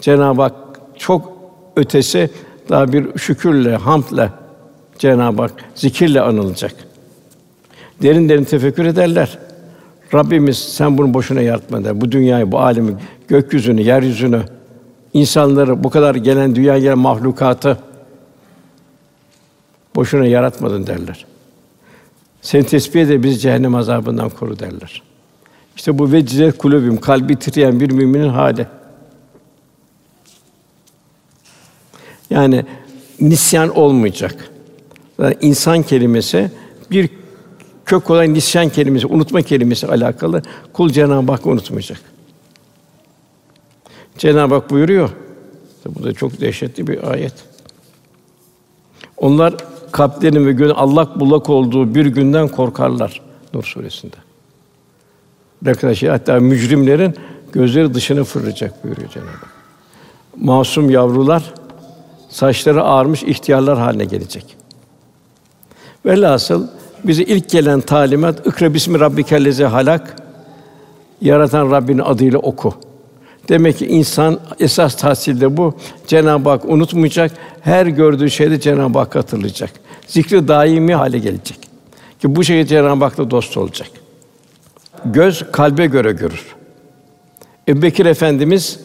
Cenab-ı 0.00 0.42
Hak 0.42 0.54
çok 0.98 1.32
ötesi 1.76 2.30
daha 2.68 2.92
bir 2.92 3.18
şükürle, 3.18 3.76
hamdle 3.76 4.30
Cenab-ı 4.98 5.42
Hak 5.42 5.52
zikirle 5.74 6.20
anılacak. 6.20 6.74
Derin 8.02 8.28
derin 8.28 8.44
tefekkür 8.44 8.84
ederler. 8.84 9.38
Rabbimiz 10.14 10.58
sen 10.58 10.98
bunu 10.98 11.14
boşuna 11.14 11.40
yaratmadın. 11.40 12.00
Bu 12.00 12.12
dünyayı, 12.12 12.52
bu 12.52 12.58
alemi, 12.58 12.94
gökyüzünü, 13.28 13.82
yeryüzünü, 13.82 14.42
insanları, 15.14 15.84
bu 15.84 15.90
kadar 15.90 16.14
gelen 16.14 16.54
dünya 16.54 16.78
gelen 16.78 16.98
mahlukatı 16.98 17.78
boşuna 19.96 20.26
yaratmadın 20.26 20.86
derler. 20.86 21.26
Sen 22.42 22.62
tesbih 22.62 23.08
de 23.08 23.22
biz 23.22 23.42
cehennem 23.42 23.74
azabından 23.74 24.28
koru 24.28 24.58
derler. 24.58 25.02
İşte 25.76 25.98
bu 25.98 26.12
vecizet 26.12 26.58
kulübüm, 26.58 26.96
kalbi 26.96 27.36
titreyen 27.36 27.80
bir 27.80 27.90
müminin 27.90 28.28
hali. 28.28 28.66
Yani 32.30 32.64
nisyan 33.20 33.76
olmayacak. 33.76 34.50
Yani 35.18 35.36
insan 35.40 35.82
kelimesi 35.82 36.50
bir 36.90 37.10
kök 37.84 38.10
olan 38.10 38.34
nisyan 38.34 38.68
kelimesi, 38.68 39.06
unutma 39.06 39.42
kelimesi 39.42 39.86
alakalı 39.86 40.42
kul 40.72 40.90
Cenab-ı 40.90 41.32
Hak 41.32 41.46
unutmayacak. 41.46 42.00
Cenab-ı 44.20 44.54
Hak 44.54 44.70
buyuruyor. 44.70 45.10
Bu 45.86 46.04
da 46.04 46.12
çok 46.12 46.40
dehşetli 46.40 46.86
bir 46.86 47.10
ayet. 47.10 47.34
Onlar 49.16 49.54
kalplerin 49.92 50.46
ve 50.46 50.52
gönül 50.52 50.72
allak 50.76 51.20
bullak 51.20 51.50
olduğu 51.50 51.94
bir 51.94 52.06
günden 52.06 52.48
korkarlar. 52.48 53.20
Nur 53.54 53.62
suresinde. 53.62 54.16
Arkadaşlar 55.66 56.10
hatta 56.10 56.40
mücrimlerin 56.40 57.14
gözleri 57.52 57.94
dışına 57.94 58.24
fırlayacak 58.24 58.84
buyuruyor 58.84 59.08
Cenab-ı 59.08 59.28
Hak. 59.28 59.50
Masum 60.36 60.90
yavrular 60.90 61.54
saçları 62.28 62.82
ağarmış 62.82 63.22
ihtiyarlar 63.22 63.78
haline 63.78 64.04
gelecek. 64.04 64.56
Velhasıl 66.06 66.66
bize 67.04 67.22
ilk 67.22 67.50
gelen 67.50 67.80
talimat 67.80 68.46
ikra 68.46 68.74
bismi 68.74 69.00
rabbikellezi 69.00 69.64
halak 69.64 70.16
yaratan 71.20 71.70
Rabbinin 71.70 72.02
adıyla 72.02 72.38
oku. 72.38 72.89
Demek 73.50 73.78
ki 73.78 73.86
insan 73.86 74.40
esas 74.60 74.96
tahsilde 74.96 75.56
bu. 75.56 75.74
Cenab-ı 76.06 76.48
Hak 76.48 76.64
unutmayacak. 76.64 77.32
Her 77.60 77.86
gördüğü 77.86 78.30
şeyde 78.30 78.60
Cenab-ı 78.60 78.98
Hak 78.98 79.14
hatırlayacak. 79.14 79.70
Zikri 80.06 80.48
daimi 80.48 80.94
hale 80.94 81.18
gelecek. 81.18 81.58
Ki 82.20 82.36
bu 82.36 82.44
şekilde 82.44 82.66
Cenab-ı 82.66 83.04
Hak'la 83.04 83.30
dost 83.30 83.56
olacak. 83.56 83.88
Göz 85.04 85.46
kalbe 85.52 85.86
göre 85.86 86.12
görür. 86.12 86.46
Ebu 87.68 87.82
Bekir 87.82 88.06
Efendimiz 88.06 88.80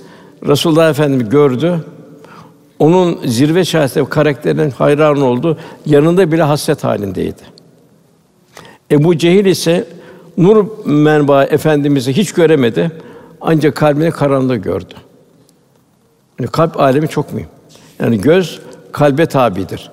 Resulullah 0.48 0.90
Efendimiz 0.90 1.30
gördü. 1.30 1.86
Onun 2.80 3.20
zirve 3.26 3.66
şahsiyeti 3.66 4.10
karakterinin 4.10 4.72
hayran 4.72 5.22
oldu. 5.22 5.58
Yanında 5.86 6.32
bile 6.32 6.44
hasret 6.44 6.84
halindeydi. 6.84 7.42
Ebu 8.92 9.18
Cehil 9.18 9.46
ise 9.46 9.88
nur 10.38 10.66
menba 10.86 11.44
efendimizi 11.44 12.14
hiç 12.14 12.32
göremedi. 12.32 12.92
Ancak 13.48 13.76
kalbine 13.76 14.12
karanlığı 14.12 14.56
gördü. 14.56 14.94
Yani 16.40 16.52
kalp 16.52 16.80
alemi 16.80 17.08
çok 17.08 17.34
mühim. 17.34 17.48
Yani 18.00 18.22
göz 18.22 18.62
kalbe 18.92 19.26
tabidir. 19.26 19.92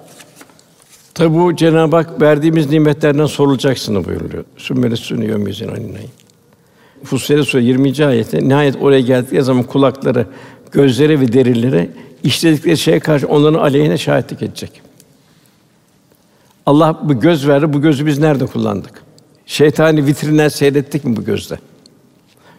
Tabi 1.14 1.34
bu 1.34 1.56
Cenab-ı 1.56 1.96
Hak 1.96 2.20
verdiğimiz 2.20 2.70
nimetlerden 2.70 3.26
sorulacaksın 3.26 4.04
buyuruyor. 4.04 4.44
Sümmele 4.56 4.96
sünü 4.96 5.24
yömüzün 5.24 5.68
aninayın. 5.68 6.10
Fussilet 7.04 7.44
Suresi 7.44 7.66
20. 7.66 8.06
ayette 8.06 8.48
nihayet 8.48 8.76
oraya 8.80 9.00
geldikleri 9.00 9.42
zaman 9.42 9.62
kulakları, 9.62 10.26
gözleri 10.72 11.20
ve 11.20 11.32
derileri 11.32 11.90
işledikleri 12.22 12.76
şeye 12.76 13.00
karşı 13.00 13.28
onların 13.28 13.58
aleyhine 13.58 13.98
şahitlik 13.98 14.42
edecek. 14.42 14.82
Allah 16.66 17.00
bu 17.02 17.20
göz 17.20 17.48
verdi. 17.48 17.72
Bu 17.72 17.82
gözü 17.82 18.06
biz 18.06 18.18
nerede 18.18 18.46
kullandık? 18.46 19.02
Şeytani 19.46 20.06
vitrinler 20.06 20.48
seyrettik 20.48 21.04
mi 21.04 21.16
bu 21.16 21.24
gözle? 21.24 21.58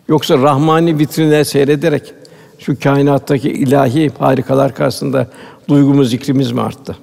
Yoksa 0.08 0.38
rahmani 0.38 1.00
vitrinler 1.00 1.44
seyrederek 1.44 2.14
şu 2.60 2.80
kainattaki 2.80 3.50
ilahi 3.50 4.12
harikalar 4.20 4.76
karşısında 4.76 5.28
duygumuz, 5.68 6.10
zikrimiz 6.10 6.52
mi 6.52 6.62
arttı? 6.62 6.98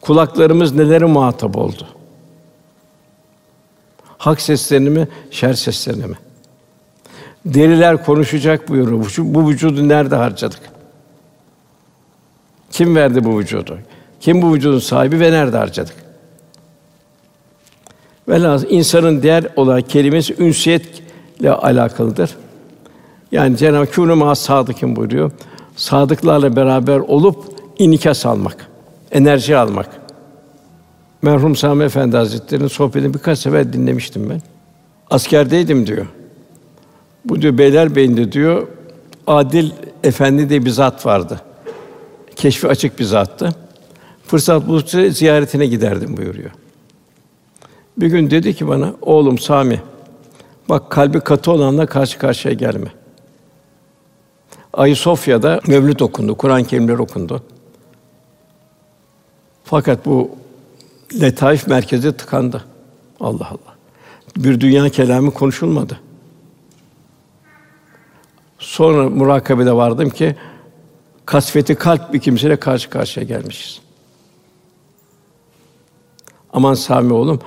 Kulaklarımız 0.00 0.74
nelere 0.74 1.04
muhatap 1.04 1.56
oldu? 1.56 1.86
Hak 4.18 4.40
seslerini 4.40 4.90
mi, 4.90 5.08
şer 5.30 5.54
seslerini 5.54 6.06
mi? 6.06 6.16
Deriler 7.46 8.04
konuşacak 8.04 8.68
buyuruyor. 8.68 8.98
Bu, 9.18 9.34
bu 9.34 9.48
vücudu 9.48 9.88
nerede 9.88 10.16
harcadık? 10.16 10.60
Kim 12.70 12.96
verdi 12.96 13.24
bu 13.24 13.38
vücudu? 13.38 13.78
Kim 14.20 14.42
bu 14.42 14.54
vücudun 14.54 14.78
sahibi 14.78 15.20
ve 15.20 15.32
nerede 15.32 15.56
harcadık? 15.56 15.94
Velhâsıl 18.28 18.66
insanın 18.70 19.22
değer 19.22 19.46
olarak 19.56 19.90
kelimesi 19.90 20.34
ünsiyetle 21.42 21.50
alakalıdır. 21.50 22.36
Yani 23.32 23.56
Cenab-ı 23.56 23.86
kûnû 23.86 24.34
sadıkın 24.36 24.96
buyuruyor. 24.96 25.30
Sadıklarla 25.76 26.56
beraber 26.56 26.98
olup 26.98 27.36
inikas 27.78 28.26
almak. 28.26 28.68
enerji 29.12 29.56
almak. 29.56 29.88
Merhum 31.22 31.56
Sami 31.56 31.84
Efendi 31.84 32.16
Hazretleri'nin 32.16 32.68
sohbetini 32.68 33.14
birkaç 33.14 33.38
sefer 33.38 33.72
dinlemiştim 33.72 34.30
ben. 34.30 34.40
Askerdeydim 35.10 35.86
diyor. 35.86 36.06
Bu 37.24 37.42
diyor 37.42 37.58
Beylerbeyi'nde 37.58 38.32
diyor 38.32 38.68
Adil 39.26 39.70
Efendi 40.04 40.48
diye 40.48 40.64
bir 40.64 40.70
zat 40.70 41.06
vardı. 41.06 41.40
Keşfi 42.36 42.68
açık 42.68 42.98
bir 42.98 43.04
zattı. 43.04 43.54
Fırsat 44.26 44.68
buldukça 44.68 45.10
ziyaretine 45.10 45.66
giderdim 45.66 46.16
buyuruyor. 46.16 46.50
Bir 47.96 48.06
gün 48.06 48.30
dedi 48.30 48.54
ki 48.54 48.68
bana, 48.68 48.94
oğlum 49.02 49.38
Sami, 49.38 49.80
bak 50.68 50.90
kalbi 50.90 51.20
katı 51.20 51.52
olanla 51.52 51.86
karşı 51.86 52.18
karşıya 52.18 52.54
gelme. 52.54 52.92
Ayasofya'da 54.72 55.60
mevlüt 55.66 56.02
okundu, 56.02 56.34
Kur'an-ı 56.34 56.64
Kerimler 56.64 56.98
okundu. 56.98 57.42
Fakat 59.64 60.06
bu 60.06 60.30
letaif 61.20 61.66
merkezi 61.66 62.16
tıkandı. 62.16 62.64
Allah 63.20 63.48
Allah. 63.48 63.76
Bir 64.36 64.60
dünya 64.60 64.88
kelamı 64.88 65.30
konuşulmadı. 65.30 66.00
Sonra 68.58 69.10
murakabede 69.10 69.72
vardım 69.72 70.10
ki 70.10 70.36
kasveti 71.26 71.74
kalp 71.74 72.12
bir 72.12 72.20
kimseyle 72.20 72.56
karşı 72.56 72.90
karşıya 72.90 73.26
gelmişiz. 73.26 73.80
Aman 76.52 76.74
Sami 76.74 77.12
oğlum, 77.12 77.40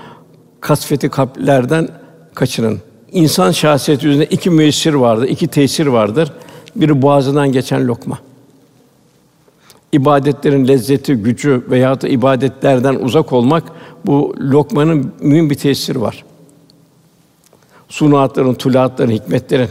kasveti 0.61 1.09
kalplerden 1.09 1.89
kaçının. 2.33 2.81
İnsan 3.15 3.51
şahsiyeti 3.51 4.07
üzerinde 4.07 4.25
iki 4.25 4.49
müessir 4.49 4.93
vardır, 4.93 5.27
iki 5.27 5.47
tesir 5.47 5.87
vardır. 5.87 6.31
Biri 6.75 7.01
boğazından 7.01 7.51
geçen 7.51 7.87
lokma. 7.87 8.19
İbadetlerin 9.91 10.67
lezzeti, 10.67 11.13
gücü 11.13 11.63
veya 11.69 12.01
da 12.01 12.07
ibadetlerden 12.07 12.95
uzak 12.95 13.33
olmak 13.33 13.63
bu 14.05 14.35
lokmanın 14.39 15.13
mühim 15.19 15.49
bir 15.49 15.55
tesiri 15.55 16.01
var. 16.01 16.23
Sunuatların, 17.89 18.53
tulaatların, 18.53 19.11
hikmetlerin. 19.11 19.69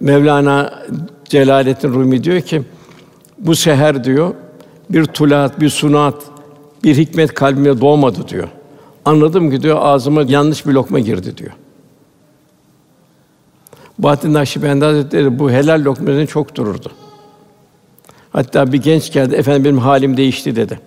Mevlana 0.00 0.84
Celaleddin 1.24 1.88
Rumi 1.88 2.24
diyor 2.24 2.40
ki 2.40 2.62
bu 3.38 3.56
seher 3.56 4.04
diyor 4.04 4.34
bir 4.90 5.04
tulaat, 5.04 5.60
bir 5.60 5.68
sunat, 5.68 6.14
bir 6.84 6.96
hikmet 6.96 7.34
kalbime 7.34 7.80
doğmadı 7.80 8.28
diyor. 8.28 8.48
Anladım 9.04 9.50
ki 9.50 9.62
diyor 9.62 9.78
ağzıma 9.80 10.22
yanlış 10.22 10.66
bir 10.66 10.72
lokma 10.72 10.98
girdi 10.98 11.36
diyor. 11.36 11.52
Bahattin 13.98 14.34
Nakşibendi 14.34 14.84
Hazretleri 14.84 15.38
bu 15.38 15.50
helal 15.50 15.84
lokmalarını 15.84 16.26
çok 16.26 16.54
dururdu. 16.54 16.92
Hatta 18.30 18.72
bir 18.72 18.82
genç 18.82 19.12
geldi, 19.12 19.34
efendim 19.34 19.64
benim 19.64 19.78
halim 19.78 20.16
değişti 20.16 20.56
dedi. 20.56 20.80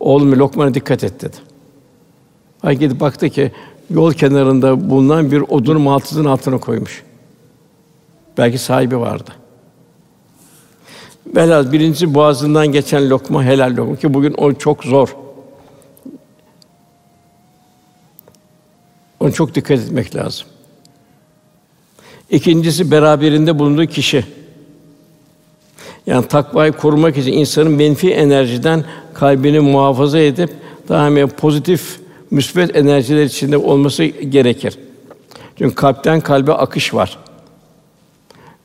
Oğlum 0.00 0.38
lokmana 0.38 0.74
dikkat 0.74 1.04
et 1.04 1.22
dedi. 1.22 1.36
Ay 2.62 2.78
gidip 2.78 3.00
baktı 3.00 3.28
ki 3.30 3.52
yol 3.90 4.12
kenarında 4.12 4.90
bulunan 4.90 5.30
bir 5.30 5.40
odun 5.40 5.80
maltızın 5.80 6.24
altına 6.24 6.58
koymuş. 6.58 7.02
Belki 8.38 8.58
sahibi 8.58 8.98
vardı. 8.98 9.30
Velhâsıl 11.26 11.72
birincisi 11.72 12.14
boğazından 12.14 12.66
geçen 12.66 13.10
lokma 13.10 13.44
helal 13.44 13.76
lokma 13.76 13.96
ki 13.96 14.14
bugün 14.14 14.34
o 14.38 14.52
çok 14.52 14.84
zor. 14.84 15.16
Ona 19.20 19.32
çok 19.32 19.54
dikkat 19.54 19.78
etmek 19.78 20.16
lazım. 20.16 20.46
İkincisi 22.32 22.90
beraberinde 22.90 23.58
bulunduğu 23.58 23.86
kişi. 23.86 24.24
Yani 26.06 26.28
takvayı 26.28 26.72
korumak 26.72 27.18
için 27.18 27.32
insanın 27.32 27.72
menfi 27.72 28.10
enerjiden 28.10 28.84
kalbini 29.14 29.60
muhafaza 29.60 30.18
edip 30.18 30.50
daima 30.88 31.26
pozitif, 31.26 32.00
müsbet 32.30 32.76
enerjiler 32.76 33.24
içinde 33.24 33.56
olması 33.56 34.04
gerekir. 34.04 34.78
Çünkü 35.58 35.74
kalpten 35.74 36.20
kalbe 36.20 36.52
akış 36.52 36.94
var. 36.94 37.18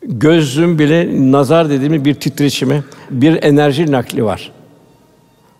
Gözün 0.01 0.79
bile 0.79 1.31
nazar 1.31 1.69
dediğimiz 1.69 2.05
bir 2.05 2.13
titreşimi, 2.13 2.83
bir 3.09 3.43
enerji 3.43 3.91
nakli 3.91 4.23
var. 4.23 4.51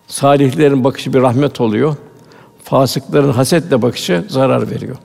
Salihlerin 0.06 0.84
bakışı 0.84 1.12
bir 1.12 1.20
rahmet 1.20 1.60
oluyor. 1.60 1.96
Fasıkların 2.64 3.32
hasetle 3.32 3.82
bakışı 3.82 4.24
zarar 4.28 4.70
veriyor. 4.70 4.96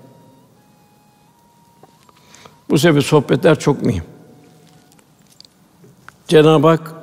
Bu 2.73 2.79
sebeple 2.79 3.01
sohbetler 3.01 3.59
çok 3.59 3.85
mühim. 3.85 4.03
Cenab-ı 6.27 6.67
Hak 6.67 6.93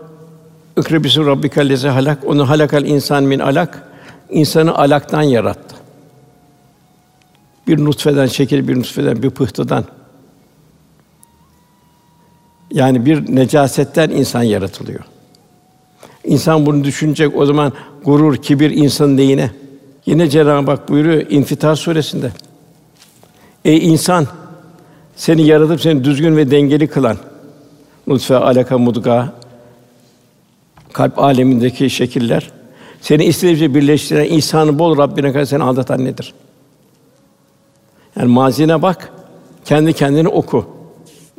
İkrebisi 0.77 1.27
rabbikellezi 1.27 1.89
halak 1.89 2.25
onu 2.27 2.49
halakal 2.49 2.85
insan 2.85 3.25
min 3.25 3.39
alak 3.39 3.89
insanı 4.31 4.79
alaktan 4.79 5.23
yarattı. 5.23 5.77
Bir 7.67 7.85
nutfeden 7.85 8.27
şekil 8.27 8.69
bir 8.69 8.79
nutfeden 8.79 9.23
bir 9.23 9.31
pıhtıdan 9.31 9.85
yani 12.71 13.07
bir 13.07 13.37
necasetten 13.37 14.11
insan 14.11 14.43
yaratılıyor. 14.43 15.05
İnsan 16.25 16.67
bunu 16.67 16.85
düşünecek 16.85 17.37
o 17.37 17.47
zaman 17.47 17.73
gurur, 18.05 18.37
kibir 18.37 18.71
insanın 18.71 19.17
neyine? 19.17 19.51
Yine 20.07 20.31
Cenab-ı 20.31 20.71
Hak 20.71 20.89
buyuruyor 20.89 21.27
İnfitar 21.31 21.75
suresinde. 21.77 22.33
Ey 23.65 23.89
insan 23.93 24.27
seni 25.21 25.47
yaratıp 25.47 25.81
seni 25.81 26.05
düzgün 26.05 26.37
ve 26.37 26.51
dengeli 26.51 26.87
kılan 26.87 27.17
nutfe, 28.07 28.37
alaka, 28.37 28.79
mudga 28.79 29.33
kalp 30.93 31.19
alemindeki 31.19 31.91
şekiller 31.91 32.51
seni 33.01 33.25
istediğince 33.25 33.75
birleştiren 33.75 34.25
ihsanı 34.25 34.79
bol 34.79 34.99
Rabbine 34.99 35.33
kadar 35.33 35.45
seni 35.45 35.63
aldatan 35.63 36.05
nedir? 36.05 36.35
Yani 38.17 38.29
mazine 38.29 38.83
bak, 38.83 39.13
kendi 39.65 39.93
kendini 39.93 40.29
oku. 40.29 40.67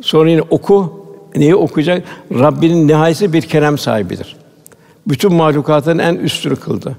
Sonra 0.02 0.30
yine 0.30 0.41
oku, 0.41 1.06
neyi 1.36 1.56
okuyacak? 1.56 2.04
Rabbinin 2.32 2.88
nihayesi 2.88 3.34
bir 3.34 3.41
kerem 3.41 3.78
sahibidir. 3.78 4.36
Bütün 5.08 5.34
mahlukatın 5.34 5.98
en 5.98 6.15
üstünü 6.15 6.56
kıldı. 6.56 6.98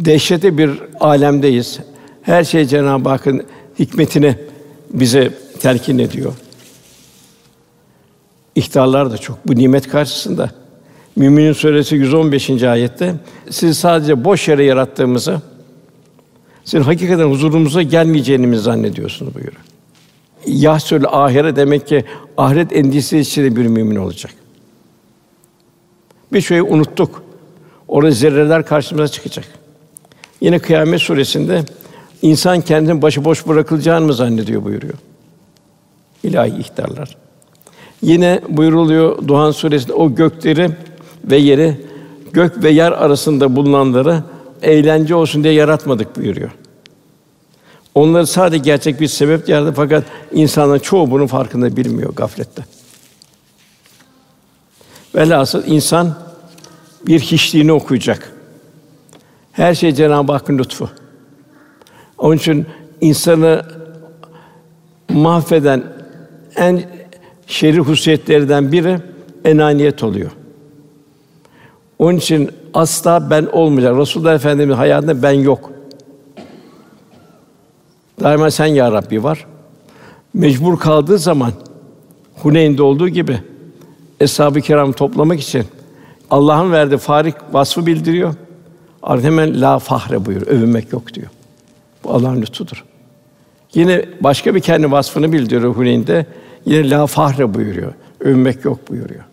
Dehşete 0.00 0.58
bir 0.58 0.70
alemdeyiz. 1.00 1.78
Her 2.22 2.44
şey 2.44 2.64
Cenab-ı 2.64 3.08
Hakk'ın 3.08 3.42
hikmetini 3.78 4.36
bize 5.00 5.32
telkin 5.60 5.98
ediyor. 5.98 6.32
İhtarlar 8.54 9.10
da 9.10 9.18
çok. 9.18 9.48
Bu 9.48 9.54
nimet 9.54 9.88
karşısında 9.88 10.50
Müminin 11.16 11.52
Suresi 11.52 11.96
115. 11.96 12.62
ayette 12.62 13.14
siz 13.50 13.78
sadece 13.78 14.24
boş 14.24 14.48
yere 14.48 14.64
yarattığımızı 14.64 15.40
sizin 16.64 16.84
hakikaten 16.84 17.30
huzurumuza 17.30 17.82
gelmeyeceğini 17.82 18.58
zannediyorsunuz 18.58 19.34
buyuruyor. 19.34 19.62
Yahsül 20.46 21.04
ahire 21.10 21.56
demek 21.56 21.86
ki 21.86 22.04
ahiret 22.36 22.72
endişesi 22.72 23.18
içinde 23.18 23.56
bir 23.56 23.66
mümin 23.66 23.96
olacak. 23.96 24.32
Bir 26.32 26.40
şeyi 26.40 26.62
unuttuk. 26.62 27.22
Orada 27.88 28.10
zerreler 28.10 28.66
karşımıza 28.66 29.08
çıkacak. 29.08 29.44
Yine 30.40 30.58
Kıyamet 30.58 31.00
suresinde 31.00 31.64
insan 32.22 32.60
kendini 32.60 33.02
başıboş 33.02 33.46
bırakılacağını 33.46 34.06
mı 34.06 34.14
zannediyor 34.14 34.64
buyuruyor. 34.64 34.94
İlahi 36.22 36.58
ihtarlar. 36.58 37.16
Yine 38.02 38.40
buyuruluyor 38.48 39.28
Duhan 39.28 39.50
suresinde 39.50 39.92
o 39.92 40.14
gökleri 40.14 40.70
ve 41.24 41.36
yeri 41.36 41.80
gök 42.32 42.62
ve 42.62 42.70
yer 42.70 42.92
arasında 42.92 43.56
bulunanları 43.56 44.22
eğlence 44.62 45.14
olsun 45.14 45.44
diye 45.44 45.54
yaratmadık 45.54 46.16
buyuruyor. 46.16 46.50
Onları 47.94 48.26
sadece 48.26 48.62
gerçek 48.62 49.00
bir 49.00 49.08
sebep 49.08 49.48
yarattı 49.48 49.72
fakat 49.76 50.04
insanların 50.32 50.78
çoğu 50.78 51.10
bunun 51.10 51.26
farkında 51.26 51.76
bilmiyor 51.76 52.14
gaflette. 52.14 52.64
Velhasıl 55.14 55.66
insan 55.66 56.14
bir 57.06 57.20
hiçliğini 57.20 57.72
okuyacak. 57.72 58.32
Her 59.52 59.74
şey 59.74 59.94
Cenab-ı 59.94 60.32
Hakk'ın 60.32 60.58
lütfu. 60.58 60.90
Onun 62.18 62.36
için 62.36 62.66
insanı 63.00 63.62
mahveden 65.10 65.84
en 66.56 66.82
şerif 67.46 67.86
hususiyetlerden 67.86 68.72
biri 68.72 68.98
enaniyet 69.44 70.02
oluyor. 70.02 70.30
Onun 71.98 72.16
için 72.16 72.50
asla 72.74 73.30
ben 73.30 73.46
olmayacak. 73.52 73.96
Resulullah 73.96 74.34
Efendimiz 74.34 74.76
hayatında 74.76 75.22
ben 75.22 75.32
yok. 75.32 75.70
Daima 78.20 78.50
sen 78.50 78.66
ya 78.66 78.92
Rabbi 78.92 79.22
var. 79.24 79.46
Mecbur 80.34 80.78
kaldığı 80.78 81.18
zaman 81.18 81.52
Huneyn'de 82.34 82.82
olduğu 82.82 83.08
gibi 83.08 83.38
eshab-ı 84.20 84.60
kiram 84.60 84.92
toplamak 84.92 85.40
için 85.40 85.64
Allah'ın 86.30 86.72
verdiği 86.72 86.98
farik 86.98 87.34
vasfı 87.52 87.86
bildiriyor. 87.86 88.34
Artık 89.02 89.24
hemen 89.24 89.60
la 89.60 89.78
fahre 89.78 90.26
buyur, 90.26 90.42
övünmek 90.46 90.92
yok 90.92 91.14
diyor. 91.14 91.28
Bu 92.06 92.14
Allah'ın 92.14 92.42
lütfudur. 92.42 92.84
Yine 93.74 94.04
başka 94.20 94.54
bir 94.54 94.60
kendi 94.60 94.90
vasfını 94.90 95.32
bildiriyor 95.32 95.74
Huneyn'de. 95.76 96.26
Yine 96.64 96.90
la 96.90 97.06
fahre 97.06 97.54
buyuruyor. 97.54 97.92
Övünmek 98.20 98.64
yok 98.64 98.90
buyuruyor. 98.90 99.24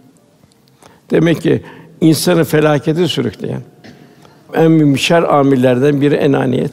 Demek 1.11 1.41
ki 1.41 1.63
insanı 2.01 2.43
felakete 2.43 3.07
sürükleyen 3.07 3.61
en 4.53 4.79
büyük 4.79 4.99
şer 4.99 5.23
amirlerden 5.23 6.01
biri 6.01 6.15
enaniyet. 6.15 6.71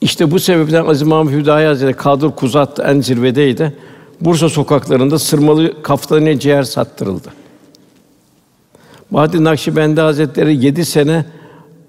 İşte 0.00 0.30
bu 0.30 0.38
sebepten 0.38 0.84
Aziz 0.84 1.02
Mahmud 1.02 1.32
Hüdayi 1.32 1.66
Hazretleri 1.66 1.96
Kadır 1.96 2.30
Kuzat 2.30 2.80
en 2.80 3.00
zirvedeydi. 3.00 3.72
Bursa 4.20 4.48
sokaklarında 4.48 5.18
sırmalı 5.18 5.82
kaftanı 5.82 6.38
ciğer 6.38 6.62
sattırıldı. 6.62 7.28
Bahattin 9.10 9.44
Nakşibendi 9.44 10.00
Hazretleri 10.00 10.64
yedi 10.64 10.84
sene 10.84 11.24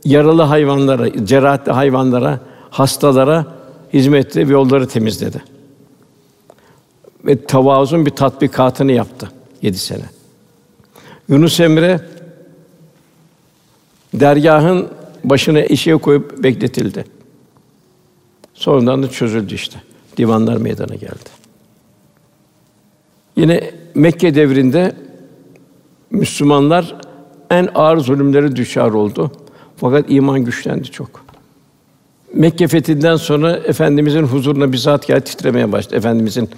yaralı 0.05 0.41
hayvanlara, 0.41 1.25
cerahatli 1.25 1.71
hayvanlara, 1.71 2.39
hastalara 2.69 3.45
hizmetti 3.93 4.49
ve 4.49 4.53
yolları 4.53 4.87
temizledi. 4.87 5.43
Ve 7.25 7.45
tavazun 7.45 8.05
bir 8.05 8.11
tatbikatını 8.11 8.91
yaptı 8.91 9.29
yedi 9.61 9.77
sene. 9.77 10.05
Yunus 11.29 11.59
Emre 11.59 12.01
dergahın 14.13 14.87
başına 15.23 15.59
eşeğe 15.59 15.97
koyup 15.97 16.43
bekletildi. 16.43 17.05
Sonradan 18.53 19.03
da 19.03 19.09
çözüldü 19.09 19.55
işte. 19.55 19.81
Divanlar 20.17 20.57
meydana 20.57 20.95
geldi. 20.95 21.29
Yine 23.35 23.71
Mekke 23.95 24.35
devrinde 24.35 24.95
Müslümanlar 26.09 26.95
en 27.49 27.69
ağır 27.75 27.97
zulümlere 27.97 28.55
düşer 28.55 28.89
oldu. 28.89 29.31
Fakat 29.83 30.05
iman 30.07 30.39
güçlendi 30.45 30.83
çok. 30.83 31.25
Mekke 32.33 32.67
fethinden 32.67 33.15
sonra 33.15 33.51
efendimizin 33.51 34.23
huzuruna 34.23 34.71
bizzat 34.71 35.07
geldi 35.07 35.23
titremeye 35.23 35.71
başladı. 35.71 35.95
Efendimizin 35.95 36.49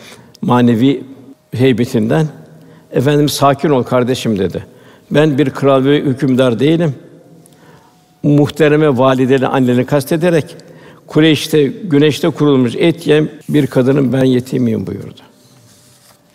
manevi 0.42 1.04
heybetinden 1.52 2.28
Efendimiz 2.92 3.32
sakin 3.32 3.70
ol 3.70 3.84
kardeşim 3.84 4.40
dedi. 4.40 4.66
Ben 5.12 5.38
bir 5.38 5.50
kral 5.50 5.86
ve 5.86 6.02
hükümdar 6.02 6.60
değilim. 6.60 6.96
Muhtereme 8.24 8.98
valideni, 8.98 9.48
anneni 9.48 9.86
kastederek 9.86 10.56
Kureyş'te 11.08 11.64
güneşte 11.64 12.30
kurulmuş 12.30 12.76
et 12.76 13.08
yem 13.08 13.30
bir 13.50 13.68
kadının 13.68 14.14
ben 14.14 14.24
yetimiyim 14.24 14.88
buyurdu. 14.88 15.22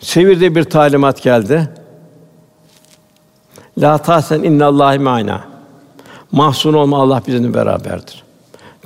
Sevirde 0.01 0.55
bir 0.55 0.65
talimat 0.65 1.23
geldi. 1.23 1.69
La 3.79 3.99
tahsen 3.99 4.43
innallahi 4.43 4.99
ma'na. 4.99 5.60
Mahzun 6.33 6.75
olma 6.75 7.03
Allah 7.03 7.23
bizimle 7.27 7.55
beraberdir. 7.55 8.23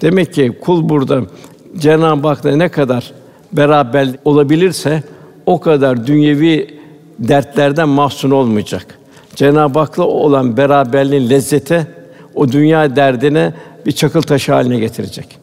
Demek 0.02 0.34
ki 0.34 0.58
kul 0.60 0.88
burada 0.88 1.22
Cenab-ı 1.78 2.28
Hak'la 2.28 2.56
ne 2.56 2.68
kadar 2.68 3.12
beraber 3.52 4.08
olabilirse 4.24 5.02
o 5.46 5.60
kadar 5.60 6.06
dünyevi 6.06 6.80
dertlerden 7.18 7.88
mahzun 7.88 8.30
olmayacak. 8.30 8.98
Cenab-ı 9.36 9.78
Hak'la 9.78 10.04
olan 10.04 10.56
beraberliğin 10.56 11.30
lezzeti 11.30 11.86
o 12.34 12.52
dünya 12.52 12.96
derdine 12.96 13.54
bir 13.86 13.92
çakıl 13.92 14.22
taşı 14.22 14.52
haline 14.52 14.78
getirecek. 14.78 15.38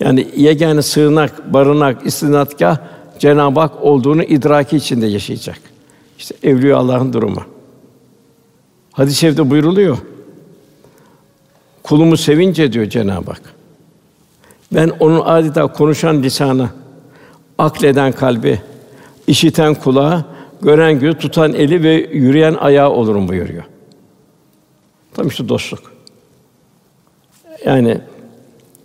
Yani 0.00 0.28
yegane 0.36 0.82
sığınak, 0.82 1.52
barınak, 1.54 2.06
istinadgah 2.06 2.78
Cenab-ı 3.18 3.60
Hak 3.60 3.82
olduğunu 3.82 4.22
idraki 4.22 4.76
içinde 4.76 5.06
yaşayacak. 5.06 5.58
İşte 6.18 6.34
evliya 6.42 6.76
Allah'ın 6.76 7.12
durumu. 7.12 7.42
Hadis-i 8.92 9.18
şerifte 9.18 9.50
buyruluyor. 9.50 9.98
Kulumu 11.86 12.16
sevince 12.16 12.72
diyor 12.72 12.86
Cenab-ı 12.86 13.30
Hak. 13.30 13.42
Ben 14.72 14.88
onun 14.88 15.20
adeta 15.20 15.66
konuşan 15.66 16.22
lisanı, 16.22 16.68
akleden 17.58 18.12
kalbi, 18.12 18.60
işiten 19.26 19.74
kulağı, 19.74 20.24
gören 20.62 21.00
gözü, 21.00 21.18
tutan 21.18 21.54
eli 21.54 21.82
ve 21.82 21.92
yürüyen 22.12 22.54
ayağı 22.54 22.90
olurum 22.90 23.28
buyuruyor. 23.28 23.64
Tam 25.14 25.28
işte 25.28 25.48
dostluk. 25.48 25.92
Yani 27.64 28.00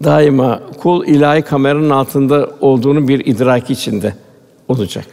daima 0.03 0.61
kul 0.79 1.05
ilahi 1.05 1.41
kameranın 1.41 1.89
altında 1.89 2.49
olduğunu 2.61 3.07
bir 3.07 3.25
idrak 3.25 3.69
içinde 3.69 4.15
olacak. 4.67 5.05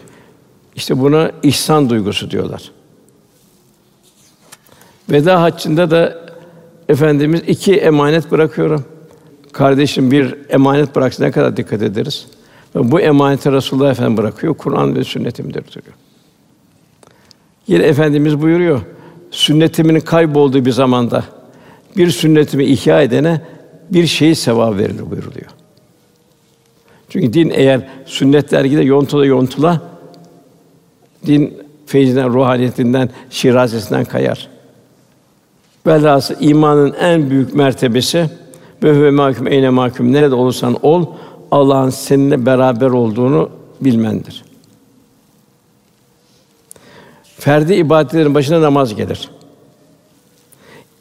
İşte 0.77 1.01
buna 1.01 1.33
ihsan 1.42 1.90
duygusu 1.90 2.31
diyorlar. 2.31 2.70
Veda 5.11 5.42
haccında 5.42 5.90
da 5.90 6.27
efendimiz 6.88 7.42
iki 7.46 7.74
emanet 7.74 8.31
bırakıyorum. 8.31 8.85
Kardeşim 9.53 10.11
bir 10.11 10.35
emanet 10.48 10.96
bıraksın 10.96 11.24
ne 11.24 11.31
kadar 11.31 11.57
dikkat 11.57 11.83
ederiz. 11.83 12.27
Bu 12.74 13.01
emaneti 13.01 13.53
Resulullah 13.53 13.90
Efendimiz 13.90 14.18
bırakıyor. 14.18 14.55
Kur'an 14.55 14.96
ve 14.96 15.05
sünnetimdir 15.05 15.64
diyor. 15.72 15.94
Yine 17.66 17.85
efendimiz 17.85 18.42
buyuruyor. 18.42 18.81
Sünnetimin 19.31 20.01
kaybolduğu 20.01 20.64
bir 20.64 20.70
zamanda 20.70 21.24
bir 21.96 22.11
sünnetimi 22.11 22.64
ihya 22.64 23.03
edene 23.03 23.40
bir 23.90 24.07
şey 24.07 24.35
sevap 24.35 24.79
verilir 24.79 25.11
buyuruluyor. 25.11 25.51
Çünkü 27.09 27.33
din 27.33 27.53
eğer 27.55 27.88
sünnetler 28.07 28.64
gide 28.64 28.83
yontula 28.83 29.27
yontula 29.27 29.83
din 31.27 31.59
feyzinden, 31.87 32.29
ruhaniyetinden, 32.29 33.11
şirazesinden 33.31 34.05
kayar. 34.05 34.48
Velhâsıl 35.88 36.35
imanın 36.40 36.94
en 37.01 37.31
büyük 37.31 37.55
mertebesi 37.55 38.31
ve 38.83 39.03
ve 39.03 39.11
mahkum 39.11 39.46
eyne 39.46 39.70
mahkum 39.70 40.12
nerede 40.12 40.35
olursan 40.35 40.77
ol 40.83 41.07
Allah'ın 41.51 41.90
seninle 41.90 42.46
beraber 42.46 42.90
olduğunu 42.90 43.51
bilmendir. 43.81 44.44
Ferdi 47.38 47.74
ibadetlerin 47.74 48.35
başına 48.35 48.62
namaz 48.62 48.94
gelir. 48.94 49.31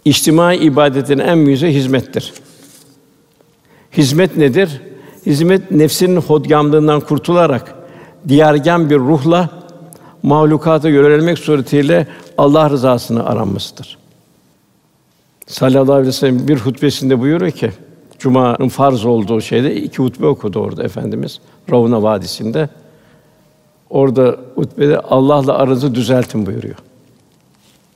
İçtimai 0.06 0.58
ibadetin 0.58 1.20
en 1.20 1.46
büyüğü 1.46 1.68
hizmettir. 1.68 2.34
Hizmet 3.98 4.38
nedir? 4.38 4.82
Hizmet 5.26 5.72
nefsinin 5.72 6.22
hodgamlığından 6.22 7.00
kurtularak 7.00 7.76
diyargen 8.28 8.90
bir 8.90 8.98
ruhla 8.98 9.50
mahlukata 10.24 10.90
yönelmek 10.90 11.40
suretiyle 11.40 12.08
Allah 12.38 12.70
rızasını 12.70 13.26
aranmasıdır. 13.26 13.98
Sallallahu 15.48 15.94
aleyhi 15.94 16.08
ve 16.08 16.12
sellem 16.12 16.48
bir 16.48 16.58
hutbesinde 16.58 17.20
buyuruyor 17.20 17.52
ki 17.52 17.72
Cuma'nın 18.20 18.70
farz 18.70 19.06
olduğu 19.06 19.42
şeyde 19.42 19.76
iki 19.76 19.98
hutbe 19.98 20.26
okudu 20.26 20.60
orada 20.60 20.84
efendimiz 20.84 21.40
Ravna 21.72 22.04
Vadisi'nde. 22.04 22.70
Orada 23.90 24.38
hutbede 24.56 25.00
Allah'la 25.00 25.54
aranızı 25.54 25.96
düzeltin 25.96 26.46
buyuruyor. 26.46 26.76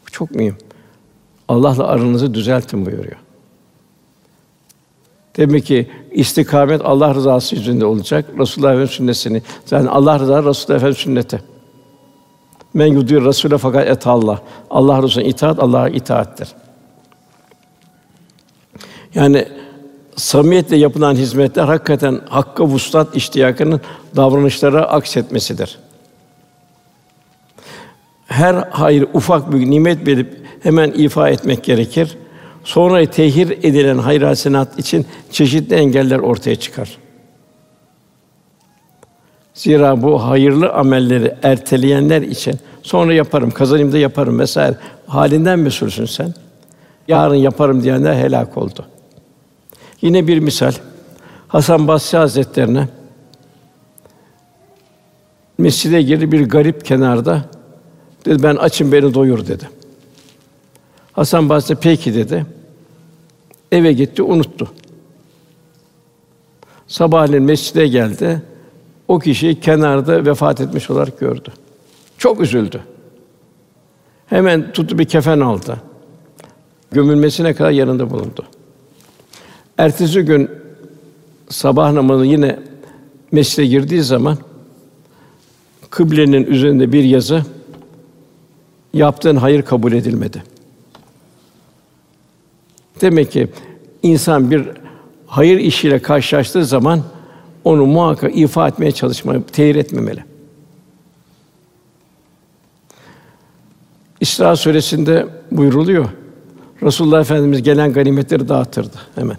Bu 0.05 0.11
çok 0.11 0.31
mühim. 0.31 0.55
Allah'la 1.47 1.87
aranızı 1.87 2.33
düzeltin 2.33 2.85
buyuruyor. 2.85 3.17
Demek 5.37 5.65
ki 5.65 5.89
istikamet 6.11 6.81
Allah 6.83 7.15
rızası 7.15 7.55
yüzünde 7.55 7.85
olacak. 7.85 8.25
Resulullah 8.39 8.69
Efendimiz 8.69 9.17
sünnetini. 9.17 9.41
Yani 9.71 9.89
Allah 9.89 10.19
rızası 10.19 10.49
Resulullah 10.49 10.77
Efendimiz 10.77 10.97
sünneti. 10.97 11.41
Men 12.73 12.87
yudur 12.87 13.25
Rasûle 13.25 13.57
fakat 13.57 13.87
et 13.87 14.07
Allah. 14.07 14.41
Allah 14.69 15.03
Resulüne 15.03 15.27
itaat 15.27 15.59
Allah'a 15.59 15.89
itaattir. 15.89 16.49
Yani 19.15 19.47
samimiyetle 20.15 20.77
yapılan 20.77 21.15
hizmetler 21.15 21.63
hakikaten 21.63 22.21
hakka 22.29 22.65
vuslat 22.65 23.15
iştiyakının 23.15 23.81
davranışlara 24.15 24.83
aksetmesidir. 24.83 25.79
Her 28.27 28.55
hayır 28.55 29.07
ufak 29.13 29.53
bir 29.53 29.71
nimet 29.71 30.05
bilip 30.05 30.41
hemen 30.63 30.91
ifa 30.91 31.29
etmek 31.29 31.63
gerekir. 31.63 32.17
Sonra 32.63 33.05
tehir 33.05 33.49
edilen 33.49 33.97
hayır 33.97 34.21
hasenat 34.21 34.79
için 34.79 35.05
çeşitli 35.31 35.75
engeller 35.75 36.19
ortaya 36.19 36.55
çıkar. 36.55 36.97
Zira 39.53 40.01
bu 40.01 40.23
hayırlı 40.23 40.69
amelleri 40.69 41.35
erteleyenler 41.43 42.21
için 42.21 42.59
sonra 42.83 43.13
yaparım, 43.13 43.51
kazanayım 43.51 43.91
da 43.91 43.97
yaparım 43.97 44.39
vesaire 44.39 44.75
halinden 45.07 45.59
mesulsün 45.59 46.05
sen. 46.05 46.33
Yarın 47.07 47.35
yaparım 47.35 47.83
diyenler 47.83 48.13
helak 48.13 48.57
oldu. 48.57 48.85
Yine 50.01 50.27
bir 50.27 50.39
misal. 50.39 50.73
Hasan 51.47 51.87
Basri 51.87 52.17
Hazretlerine 52.17 52.87
mescide 55.57 56.01
girdi 56.01 56.31
bir 56.31 56.49
garip 56.49 56.85
kenarda. 56.85 57.45
Dedi 58.25 58.43
ben 58.43 58.55
açım 58.55 58.91
beni 58.91 59.13
doyur 59.13 59.47
dedi. 59.47 59.69
Hasan 61.13 61.49
Basri 61.49 61.75
peki 61.75 62.13
dedi. 62.13 62.45
Eve 63.71 63.93
gitti, 63.93 64.23
unuttu. 64.23 64.71
Sabahleyin 66.87 67.43
mescide 67.43 67.87
geldi. 67.87 68.41
O 69.07 69.19
kişiyi 69.19 69.59
kenarda 69.59 70.25
vefat 70.25 70.61
etmiş 70.61 70.89
olarak 70.89 71.19
gördü. 71.19 71.49
Çok 72.17 72.41
üzüldü. 72.41 72.81
Hemen 74.27 74.71
tuttu 74.71 74.99
bir 74.99 75.05
kefen 75.05 75.39
aldı. 75.39 75.77
Gömülmesine 76.91 77.53
kadar 77.53 77.71
yanında 77.71 78.09
bulundu. 78.09 78.45
Ertesi 79.77 80.21
gün 80.21 80.49
sabah 81.49 81.91
namazı 81.91 82.25
yine 82.25 82.59
mescide 83.31 83.65
girdiği 83.65 84.01
zaman 84.01 84.37
kıblenin 85.89 86.45
üzerinde 86.45 86.91
bir 86.93 87.03
yazı 87.03 87.43
Yaptığın 88.93 89.35
hayır 89.35 89.61
kabul 89.61 89.93
edilmedi. 89.93 90.43
Demek 93.01 93.31
ki 93.31 93.47
insan 94.03 94.51
bir 94.51 94.67
hayır 95.27 95.59
işiyle 95.59 96.01
karşılaştığı 96.01 96.65
zaman 96.65 97.03
onu 97.63 97.85
muhakkak 97.85 98.37
ifa 98.37 98.67
etmeye 98.67 98.91
çalışmalı, 98.91 99.43
tehir 99.43 99.75
etmemeli. 99.75 100.23
İsra 104.19 104.55
suresinde 104.55 105.27
buyruluyor. 105.51 106.09
Resulullah 106.83 107.21
Efendimiz 107.21 107.63
gelen 107.63 107.93
ganimetleri 107.93 108.49
dağıtırdı 108.49 108.97
hemen. 109.15 109.37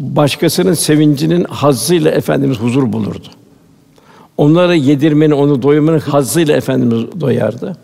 Başkasının 0.00 0.74
sevincinin 0.74 1.44
hazzıyla 1.44 2.10
efendimiz 2.10 2.58
huzur 2.58 2.92
bulurdu. 2.92 3.28
Onlara 4.36 4.74
yedirmenin, 4.74 5.34
onu 5.34 5.62
doyurmanın 5.62 5.98
hazzıyla 5.98 6.56
efendimiz 6.56 7.20
doyardı. 7.20 7.76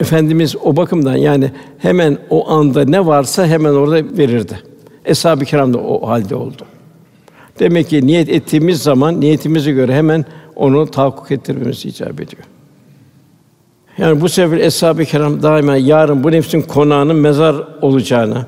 Efendimiz 0.00 0.56
o 0.56 0.76
bakımdan 0.76 1.16
yani 1.16 1.50
hemen 1.78 2.18
o 2.30 2.50
anda 2.50 2.84
ne 2.84 3.06
varsa 3.06 3.46
hemen 3.46 3.72
orada 3.72 4.16
verirdi. 4.18 4.60
Eshab-ı 5.04 5.44
Kiram 5.44 5.74
da 5.74 5.78
o 5.78 6.08
halde 6.08 6.34
oldu. 6.34 6.62
Demek 7.58 7.88
ki 7.88 8.06
niyet 8.06 8.28
ettiğimiz 8.28 8.82
zaman 8.82 9.20
niyetimize 9.20 9.72
göre 9.72 9.94
hemen 9.94 10.24
onu 10.56 10.90
tahakkuk 10.90 11.30
ettirmemiz 11.30 11.84
icap 11.84 12.20
ediyor. 12.20 12.42
Yani 13.98 14.20
bu 14.20 14.28
sebeple 14.28 14.64
eshab-ı 14.64 15.04
kiram 15.04 15.42
daima 15.42 15.76
yarın 15.76 16.24
bu 16.24 16.32
nefsin 16.32 16.62
konağının 16.62 17.16
mezar 17.16 17.56
olacağını, 17.82 18.46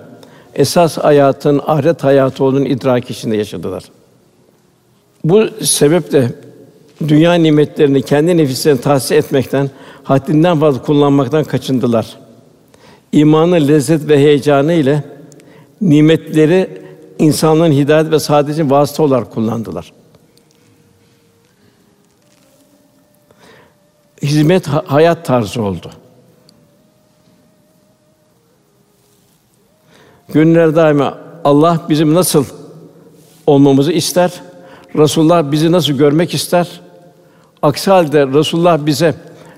esas 0.55 0.99
hayatın 0.99 1.61
ahiret 1.67 2.05
hayatı 2.05 2.45
olduğunu 2.45 2.67
idrak 2.69 3.11
içinde 3.11 3.37
yaşadılar. 3.37 3.85
Bu 5.25 5.49
sebeple 5.63 6.33
dünya 7.09 7.35
nimetlerini 7.35 8.03
kendi 8.03 8.37
nefislerine 8.37 8.81
tahsis 8.81 9.13
etmekten, 9.13 9.71
haddinden 10.05 10.61
fazla 10.61 10.83
kullanmaktan 10.83 11.45
kaçındılar. 11.45 12.17
İmanın 13.13 13.69
lezzet 13.69 14.09
ve 14.09 14.19
heyecanı 14.19 14.73
ile 14.73 15.05
nimetleri 15.81 16.83
insanlığın 17.19 17.73
hidayet 17.73 18.11
ve 18.11 18.19
saadet 18.19 18.55
için 18.55 18.71
vasıta 18.71 19.03
olarak 19.03 19.31
kullandılar. 19.31 19.93
Hizmet 24.23 24.69
hayat 24.69 25.27
tarzı 25.27 25.63
oldu. 25.63 25.91
Gönüller 30.29 30.77
daima 30.77 31.19
Allah 31.45 31.87
bizim 31.89 32.15
nasıl 32.15 32.45
olmamızı 33.47 33.93
ister. 33.93 34.33
Resulullah 34.97 35.53
bizi 35.53 35.73
nasıl 35.73 35.93
görmek 35.93 36.35
ister? 36.35 36.81
Aksi 37.63 37.91
halde 37.91 38.27
Resulullah 38.27 38.87
bize 38.87 39.15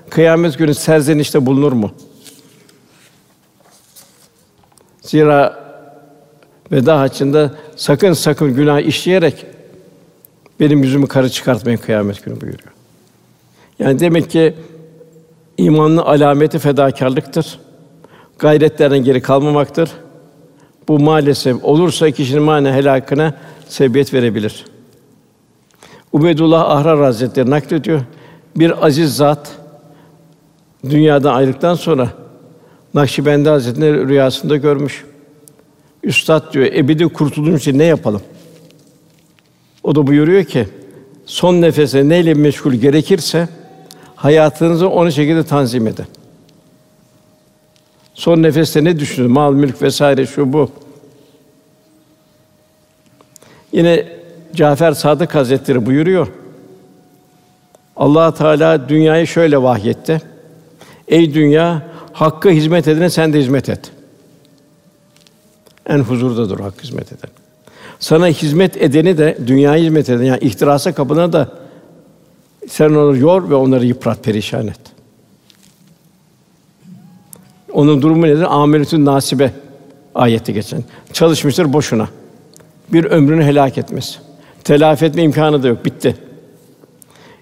kıyamet 0.09 0.57
günü 0.57 0.73
serzenişte 0.73 1.45
bulunur 1.45 1.71
mu? 1.71 1.91
Zira 5.01 5.65
veda 6.71 6.99
haccında 6.99 7.51
sakın 7.75 8.13
sakın 8.13 8.55
günah 8.55 8.79
işleyerek 8.79 9.45
benim 10.59 10.83
yüzümü 10.83 11.07
karı 11.07 11.29
çıkartmayın 11.29 11.77
kıyamet 11.77 12.25
günü 12.25 12.41
buyuruyor. 12.41 12.73
Yani 13.79 13.99
demek 13.99 14.29
ki 14.29 14.55
imanın 15.57 15.97
alameti 15.97 16.59
fedakarlıktır. 16.59 17.59
Gayretlerden 18.39 19.03
geri 19.03 19.21
kalmamaktır. 19.21 19.91
Bu 20.87 20.99
maalesef 20.99 21.63
olursa 21.63 22.11
kişinin 22.11 22.43
mane 22.43 22.73
helakına 22.73 23.33
sebebiyet 23.67 24.13
verebilir. 24.13 24.65
Ubedullah 26.13 26.69
Ahrar 26.69 26.99
Hazretleri 26.99 27.49
naklediyor. 27.49 28.01
Bir 28.55 28.85
aziz 28.85 29.15
zat 29.15 29.51
dünyadan 30.89 31.33
ayrıldıktan 31.33 31.75
sonra 31.75 32.09
Nakşibendi 32.93 33.49
Hazretleri 33.49 34.07
rüyasında 34.07 34.57
görmüş. 34.57 35.05
Üstad 36.03 36.53
diyor, 36.53 36.65
ebedi 36.65 37.07
kurtuluşun 37.07 37.57
için 37.57 37.79
ne 37.79 37.83
yapalım? 37.83 38.21
O 39.83 39.95
da 39.95 40.07
buyuruyor 40.07 40.43
ki, 40.43 40.67
son 41.25 41.61
nefese 41.61 42.09
neyle 42.09 42.33
meşgul 42.33 42.73
gerekirse 42.73 43.49
hayatınızı 44.15 44.89
onu 44.89 45.11
şekilde 45.11 45.43
tanzim 45.43 45.87
edin. 45.87 46.05
Son 48.15 48.43
nefeste 48.43 48.83
ne 48.83 48.99
düşünün? 48.99 49.31
Mal, 49.31 49.53
mülk 49.53 49.81
vesaire 49.81 50.25
şu 50.25 50.53
bu. 50.53 50.71
Yine 53.71 54.05
Cafer 54.55 54.91
Sadık 54.91 55.35
Hazretleri 55.35 55.85
buyuruyor. 55.85 56.27
Allah 57.95 58.33
Teala 58.33 58.89
dünyayı 58.89 59.27
şöyle 59.27 59.61
vahyetti. 59.61 60.21
Ey 61.07 61.33
dünya, 61.33 61.81
hakka 62.13 62.49
hizmet 62.49 62.87
edene 62.87 63.09
sen 63.09 63.33
de 63.33 63.39
hizmet 63.39 63.69
et. 63.69 63.91
En 65.85 65.99
huzurdadır 65.99 66.59
hak 66.59 66.83
hizmet 66.83 67.11
eden. 67.11 67.29
Sana 67.99 68.27
hizmet 68.27 68.77
edeni 68.77 69.17
de 69.17 69.37
dünyaya 69.47 69.83
hizmet 69.83 70.09
eden 70.09 70.23
yani 70.23 70.39
ihtirasa 70.39 70.93
kapına 70.93 71.33
da 71.33 71.49
sen 72.69 72.89
onları 72.89 73.17
yor 73.17 73.49
ve 73.49 73.55
onları 73.55 73.85
yıprat, 73.85 74.23
perişan 74.23 74.67
et. 74.67 74.94
Onun 77.75 78.01
durumu 78.01 78.27
nedir? 78.27 78.61
Ameletün 78.61 79.05
nasibe 79.05 79.51
ayeti 80.15 80.53
geçen. 80.53 80.83
Çalışmıştır 81.13 81.73
boşuna. 81.73 82.07
Bir 82.93 83.05
ömrünü 83.05 83.43
helak 83.43 83.77
etmesi. 83.77 84.19
Telafi 84.63 85.05
etme 85.05 85.23
imkanı 85.23 85.63
da 85.63 85.67
yok. 85.67 85.85
Bitti. 85.85 86.15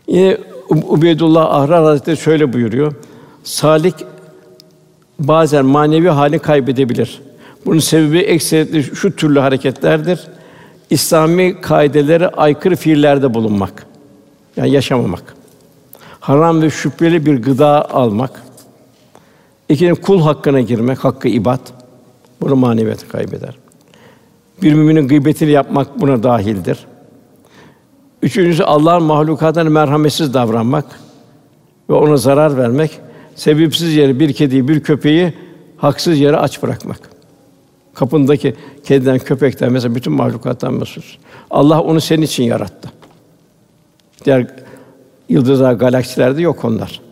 Yine 0.08 0.38
Ubeydullah 0.70 1.54
Ahrar 1.54 1.84
Hazretleri 1.84 2.18
şöyle 2.18 2.54
buyuruyor. 2.54 2.94
Salik 3.44 3.96
bazen 5.20 5.66
manevi 5.66 6.10
hali 6.10 6.40
kaybedebilir. 6.40 7.22
Bunun 7.66 7.80
sebebi 7.80 8.20
ekseriyetle 8.20 8.84
şu 8.84 9.16
türlü 9.16 9.40
hareketlerdir. 9.40 10.20
İslami 10.90 11.62
kaidelere 11.62 12.28
aykırı 12.28 12.76
fiillerde 12.76 13.34
bulunmak. 13.34 13.86
Yani 14.58 14.72
yaşamamak. 14.72 15.36
Haram 16.20 16.62
ve 16.62 16.70
şüpheli 16.70 17.26
bir 17.26 17.42
gıda 17.42 17.92
almak. 17.92 18.44
İkinci 19.74 20.02
kul 20.02 20.22
hakkına 20.22 20.62
girmek, 20.62 20.98
hakkı 20.98 21.28
ibad. 21.28 21.60
Bunu 22.42 22.56
maneviyatı 22.56 23.08
kaybeder. 23.08 23.56
Bir 24.62 24.74
müminin 24.74 25.08
gıybetini 25.08 25.52
yapmak 25.52 26.02
buna 26.02 26.24
dahildir. 26.24 26.86
Üçüncüsü 28.22 28.64
Allah'ın 28.64 29.04
mahlukatına 29.04 29.70
merhametsiz 29.70 30.34
davranmak 30.34 30.86
ve 31.90 31.94
ona 31.94 32.18
zarar 32.18 32.58
vermek. 32.58 33.00
Sebepsiz 33.36 33.96
yere 33.96 34.20
bir 34.20 34.34
kediyi, 34.34 34.68
bir 34.68 34.84
köpeği 34.84 35.34
haksız 35.78 36.20
yere 36.20 36.38
aç 36.38 36.64
bırakmak. 36.64 37.00
Kapındaki 37.94 38.56
kediden, 38.84 39.20
köpekten 39.20 39.72
mesela 39.72 39.96
bütün 39.96 40.14
mahlukattan 40.14 40.74
mesul. 40.74 41.02
Allah 41.52 41.82
onu 41.82 42.02
senin 42.02 42.22
için 42.22 42.44
yarattı. 42.44 42.92
Diğer 44.26 44.48
yıldızlar, 45.30 45.74
galaksilerde 45.74 46.42
yok 46.42 46.66
onlar. 46.66 47.03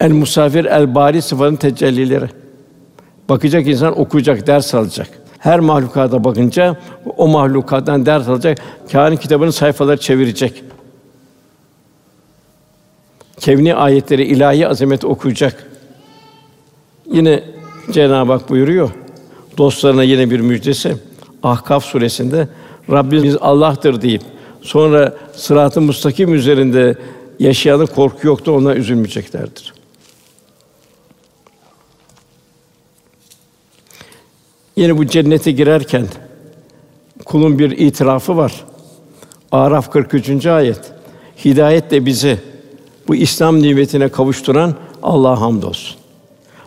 El 0.00 0.12
musafir 0.12 0.64
el 0.64 0.94
bari 0.94 1.22
sıfatın 1.22 1.56
tecellileri. 1.56 2.26
Bakacak 3.28 3.66
insan 3.66 4.00
okuyacak, 4.00 4.46
ders 4.46 4.74
alacak. 4.74 5.08
Her 5.38 5.60
mahlukata 5.60 6.24
bakınca 6.24 6.76
o 7.16 7.28
mahlukattan 7.28 8.06
ders 8.06 8.28
alacak. 8.28 8.58
Kâhin 8.92 9.16
kitabının 9.16 9.50
sayfaları 9.50 10.00
çevirecek. 10.00 10.64
Kevni 13.40 13.74
ayetleri, 13.74 14.24
ilahi 14.24 14.68
azameti 14.68 15.06
okuyacak. 15.06 15.66
Yine 17.06 17.44
Cenab-ı 17.92 18.32
Hak 18.32 18.48
buyuruyor 18.48 18.90
dostlarına 19.58 20.02
yine 20.02 20.30
bir 20.30 20.40
müjdesi. 20.40 20.96
Ahkaf 21.42 21.84
suresinde 21.84 22.48
Rabbimiz 22.90 23.36
Allah'tır 23.40 24.02
deyip 24.02 24.22
sonra 24.62 25.16
sırat-ı 25.32 25.80
müstakim 25.80 26.34
üzerinde 26.34 26.96
yaşayanın 27.38 27.86
korku 27.86 28.26
yoktu, 28.26 28.52
ona 28.52 28.74
üzülmeyeceklerdir. 28.74 29.79
Yine 34.76 34.98
bu 34.98 35.06
cennete 35.06 35.50
girerken 35.52 36.06
kulun 37.24 37.58
bir 37.58 37.70
itirafı 37.70 38.36
var. 38.36 38.64
Araf 39.52 39.90
43. 39.92 40.46
ayet. 40.46 40.80
Hidayetle 41.44 42.06
bizi 42.06 42.38
bu 43.08 43.14
İslam 43.14 43.62
nimetine 43.62 44.08
kavuşturan 44.08 44.74
Allah'a 45.02 45.40
hamdolsun. 45.40 45.96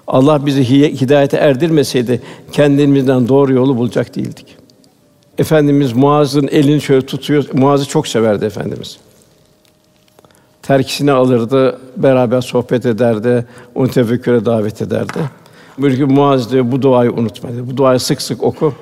Allah 0.07 0.45
bizi 0.45 0.69
hidayete 1.01 1.37
erdirmeseydi 1.37 2.21
kendimizden 2.51 3.27
doğru 3.27 3.53
yolu 3.53 3.77
bulacak 3.77 4.15
değildik. 4.15 4.55
Efendimiz 5.37 5.93
Muaz'ın 5.93 6.47
elini 6.47 6.81
şöyle 6.81 7.05
tutuyor. 7.05 7.45
Muaz'ı 7.53 7.87
çok 7.87 8.07
severdi 8.07 8.45
efendimiz. 8.45 8.97
Terkisini 10.61 11.11
alırdı, 11.11 11.79
beraber 11.97 12.41
sohbet 12.41 12.85
ederdi, 12.85 13.45
onu 13.75 13.87
tefekküre 13.87 14.45
davet 14.45 14.81
ederdi. 14.81 15.19
Buyuruyor 15.77 16.09
ki 16.09 16.15
Muaz 16.15 16.51
diyor 16.51 16.71
bu 16.71 16.81
duayı 16.81 17.11
unutma. 17.11 17.53
Diyor. 17.53 17.67
Bu 17.67 17.77
duayı 17.77 17.99
sık 17.99 18.21
sık 18.21 18.43
oku. 18.43 18.73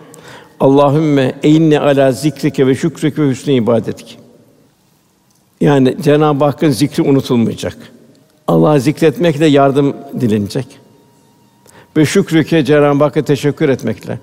Allahümme 0.59 1.35
eyinne 1.43 1.79
ala 1.79 2.11
zikrike 2.11 2.67
ve 2.67 2.75
şükrike 2.75 3.21
ve 3.21 3.29
hüsnü 3.29 3.53
ibadetik. 3.53 4.17
Yani 5.61 5.97
Cenab-ı 6.01 6.45
Hakk'ın 6.45 6.69
zikri 6.69 7.03
unutulmayacak. 7.03 7.77
Allah'ı 8.47 8.79
zikretmekle 8.79 9.45
yardım 9.45 9.95
dilenecek. 10.21 10.67
Ve 11.97 12.05
şükrüke 12.05 12.65
Cenab-ı 12.65 13.03
Hakk'a 13.03 13.21
teşekkür 13.21 13.69
etmekle 13.69 14.19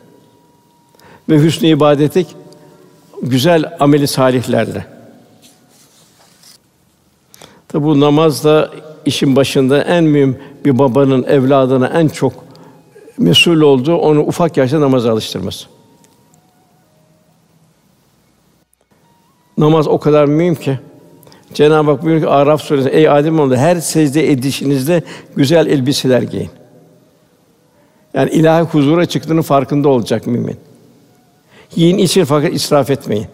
ve 1.29 1.39
hüsnü 1.39 1.69
ibadetik 1.69 2.27
güzel 3.23 3.77
ameli 3.81 4.07
salihlerle. 4.07 4.87
Tabi 7.69 7.85
bu 7.85 8.01
namaz 8.01 8.45
da 8.45 8.71
işin 9.07 9.37
başında 9.37 9.83
en 9.83 10.05
mühim 10.05 10.39
bir 10.65 10.79
babanın 10.79 11.23
evladına 11.23 11.87
en 11.87 12.09
çok 12.09 12.48
mesul 13.19 13.61
olduğu 13.61 13.97
onu 13.97 14.21
ufak 14.21 14.57
yaşta 14.57 14.81
namaza 14.81 15.13
alıştırması. 15.13 15.67
Namaz 19.59 19.89
o 19.89 19.99
kadar 19.99 20.25
mühim 20.25 20.55
ki 20.55 20.79
Cenab-ı 21.55 21.91
Hak 21.91 22.03
buyuruyor 22.03 22.27
ki 22.27 22.31
Araf 22.31 22.63
suresinde 22.63 22.91
ey 22.97 23.09
Adem 23.09 23.41
oğlu 23.41 23.57
her 23.57 23.77
secde 23.77 24.31
edişinizde 24.33 25.03
güzel 25.37 25.67
elbiseler 25.67 26.23
giyin. 26.23 26.51
Yani 28.15 28.31
ilahi 28.31 28.63
huzura 28.63 29.07
çıktığının 29.07 29.43
farkında 29.43 29.89
olacak 29.89 30.27
mümin. 30.27 30.57
Yiyin 31.77 31.99
için 31.99 32.25
fakat 32.25 32.53
israf 32.53 32.91
etmeyin. 32.91 33.27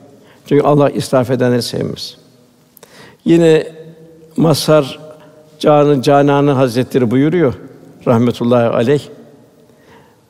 Çünkü 0.47 0.65
Allah 0.65 0.91
israf 0.91 1.31
edenleri 1.31 1.63
sevmez. 1.63 2.17
Yine 3.25 3.67
Masar 4.37 4.99
Canı 5.59 6.03
Cananı 6.03 6.51
Hazretleri 6.51 7.11
buyuruyor 7.11 7.55
rahmetullahi 8.07 8.67
aleyh. 8.67 9.01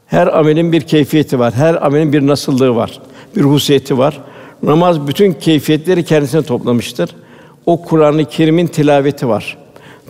Her 0.06 0.38
amelin 0.38 0.72
bir 0.72 0.80
keyfiyeti 0.80 1.38
var. 1.38 1.54
Her 1.54 1.86
amelin 1.86 2.12
bir 2.12 2.26
nasıllığı 2.26 2.76
var. 2.76 3.00
Bir 3.36 3.42
husiyeti 3.42 3.98
var. 3.98 4.20
Namaz 4.62 5.06
bütün 5.06 5.32
keyfiyetleri 5.32 6.04
kendisine 6.04 6.42
toplamıştır. 6.42 7.10
O 7.66 7.82
Kur'an-ı 7.82 8.24
Kerim'in 8.24 8.66
tilaveti 8.66 9.28
var. 9.28 9.58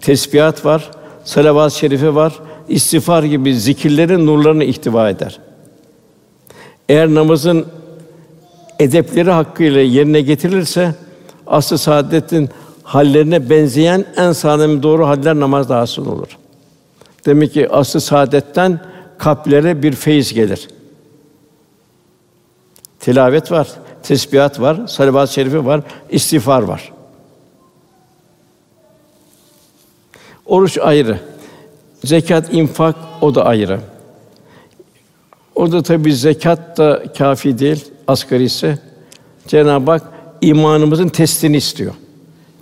Tesbihat 0.01 0.65
var, 0.65 0.91
salavat-ı 1.25 1.79
şerife 1.79 2.15
var, 2.15 2.33
istiğfar 2.69 3.23
gibi 3.23 3.57
zikirlerin 3.57 4.27
nurlarını 4.27 4.65
ihtiva 4.65 5.11
eder. 5.11 5.39
Eğer 6.89 7.09
namazın 7.09 7.67
edepleri 8.79 9.31
hakkıyla 9.31 9.81
yerine 9.81 10.21
getirilirse 10.21 10.95
aslı 11.47 11.79
saadetin 11.79 12.49
hallerine 12.83 13.51
benzeyen 13.51 14.05
en 14.17 14.33
sağlam 14.33 14.83
doğru 14.83 15.07
haller 15.07 15.41
namazda 15.41 15.79
hasıl 15.79 16.07
olur. 16.07 16.39
Demek 17.27 17.53
ki 17.53 17.71
aslı 17.71 18.01
saadetten 18.01 18.81
kalplere 19.25 19.83
bir 19.83 19.93
feyiz 19.93 20.35
gelir. 20.35 20.69
Tilavet 23.01 23.53
var, 23.53 23.69
tesbihat 24.03 24.61
var, 24.61 24.87
salavat-ı 24.87 25.33
şerife 25.33 25.65
var, 25.65 25.81
istiğfar 26.11 26.63
var. 26.63 26.93
Oruç 30.47 30.79
ayrı. 30.79 31.19
Zekat, 32.05 32.55
infak 32.55 32.97
o 33.21 33.35
da 33.35 33.45
ayrı. 33.45 33.81
O 35.55 35.73
da 35.73 35.83
tabi 35.83 36.15
zekat 36.15 36.79
da 36.79 37.03
kafi 37.19 37.59
değil, 37.59 37.85
asgari 38.07 38.45
ise 38.45 38.79
Cenab-ı 39.49 39.91
Hak 39.91 40.03
imanımızın 40.41 41.09
testini 41.09 41.57
istiyor. 41.57 41.95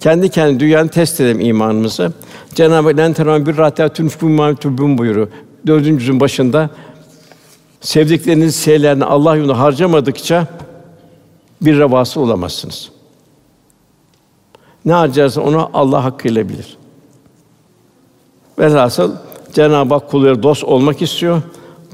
Kendi 0.01 0.29
kendi 0.29 0.61
dünyanın 0.61 0.89
test 0.89 1.21
edelim 1.21 1.41
imanımızı. 1.41 2.13
Cenab-ı 2.55 2.89
Hak 2.89 2.97
"Len 2.99 3.47
bir 3.47 3.57
rahatatun 3.57 4.09
fûmâ 4.09 4.57
tubûn" 4.57 5.29
buyuruyor. 5.67 5.81
Dördüncü 5.81 6.01
yüzün 6.01 6.21
başında 6.21 6.71
sevdikleriniz 7.81 8.57
şeylerini 8.65 9.05
Allah 9.05 9.37
yolunda 9.37 9.59
harcamadıkça 9.59 10.47
bir 11.61 11.79
revası 11.79 12.21
olamazsınız. 12.21 12.91
Ne 14.85 14.93
harcarsa 14.93 15.41
onu 15.41 15.71
Allah 15.73 16.05
hakkıyla 16.05 16.49
bilir. 16.49 16.77
Velhasıl 18.59 19.17
Cenab-ı 19.53 19.95
Hak 19.95 20.11
kulları 20.11 20.43
dost 20.43 20.65
olmak 20.65 21.03
istiyor. 21.03 21.43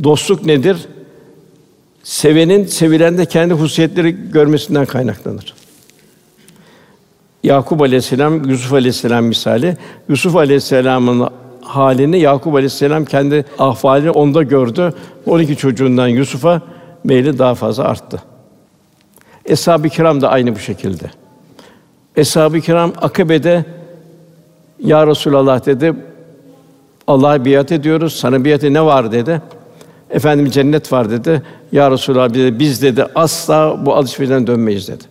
Dostluk 0.04 0.46
nedir? 0.46 0.76
Sevenin 2.02 2.66
sevilen 2.66 3.18
de 3.18 3.26
kendi 3.26 3.54
hususiyetleri 3.54 4.32
görmesinden 4.32 4.86
kaynaklanır. 4.86 5.54
Yakup 7.42 7.82
Aleyhisselam, 7.82 8.48
Yusuf 8.48 8.72
Aleyhisselam 8.72 9.24
misali. 9.24 9.76
Yusuf 10.08 10.36
Aleyhisselam'ın 10.36 11.28
halini 11.68 12.18
Yakup 12.18 12.54
Aleyhisselam 12.54 13.04
kendi 13.04 13.44
ahvalini 13.58 14.10
onda 14.10 14.42
gördü. 14.42 14.94
12 15.26 15.56
çocuğundan 15.56 16.08
Yusuf'a 16.08 16.62
meyli 17.04 17.38
daha 17.38 17.54
fazla 17.54 17.84
arttı. 17.84 18.22
Eshab-ı 19.44 19.88
Kiram 19.88 20.20
da 20.20 20.30
aynı 20.30 20.54
bu 20.54 20.58
şekilde. 20.58 21.10
Eshab-ı 22.16 22.60
Kiram 22.60 22.92
Akabe'de 23.00 23.64
Ya 24.84 25.06
Resulallah 25.06 25.66
dedi. 25.66 25.94
Allah'a 27.06 27.44
biat 27.44 27.72
ediyoruz. 27.72 28.14
Sana 28.14 28.44
biatı 28.44 28.74
ne 28.74 28.84
var 28.84 29.12
dedi. 29.12 29.42
Efendim 30.10 30.50
cennet 30.50 30.92
var 30.92 31.10
dedi. 31.10 31.42
Ya 31.72 31.90
Resulallah 31.90 32.34
dedi, 32.34 32.58
biz 32.58 32.82
dedi 32.82 33.06
asla 33.14 33.86
bu 33.86 33.94
alışverişten 33.94 34.46
dönmeyiz 34.46 34.88
dedi. 34.88 35.04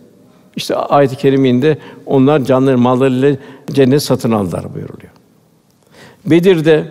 İşte 0.56 0.74
ayet-i 0.74 1.16
keriminde 1.16 1.78
onlar 2.06 2.44
canları 2.44 2.78
mallarıyla 2.78 3.36
cennet 3.72 4.02
satın 4.02 4.32
aldılar 4.32 4.74
buyuruluyor. 4.74 5.17
Bedir'de 6.26 6.84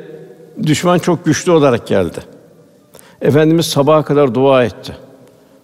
düşman 0.63 0.99
çok 0.99 1.25
güçlü 1.25 1.51
olarak 1.51 1.87
geldi. 1.87 2.19
Efendimiz 3.21 3.65
sabaha 3.65 4.03
kadar 4.03 4.33
dua 4.35 4.63
etti. 4.63 4.97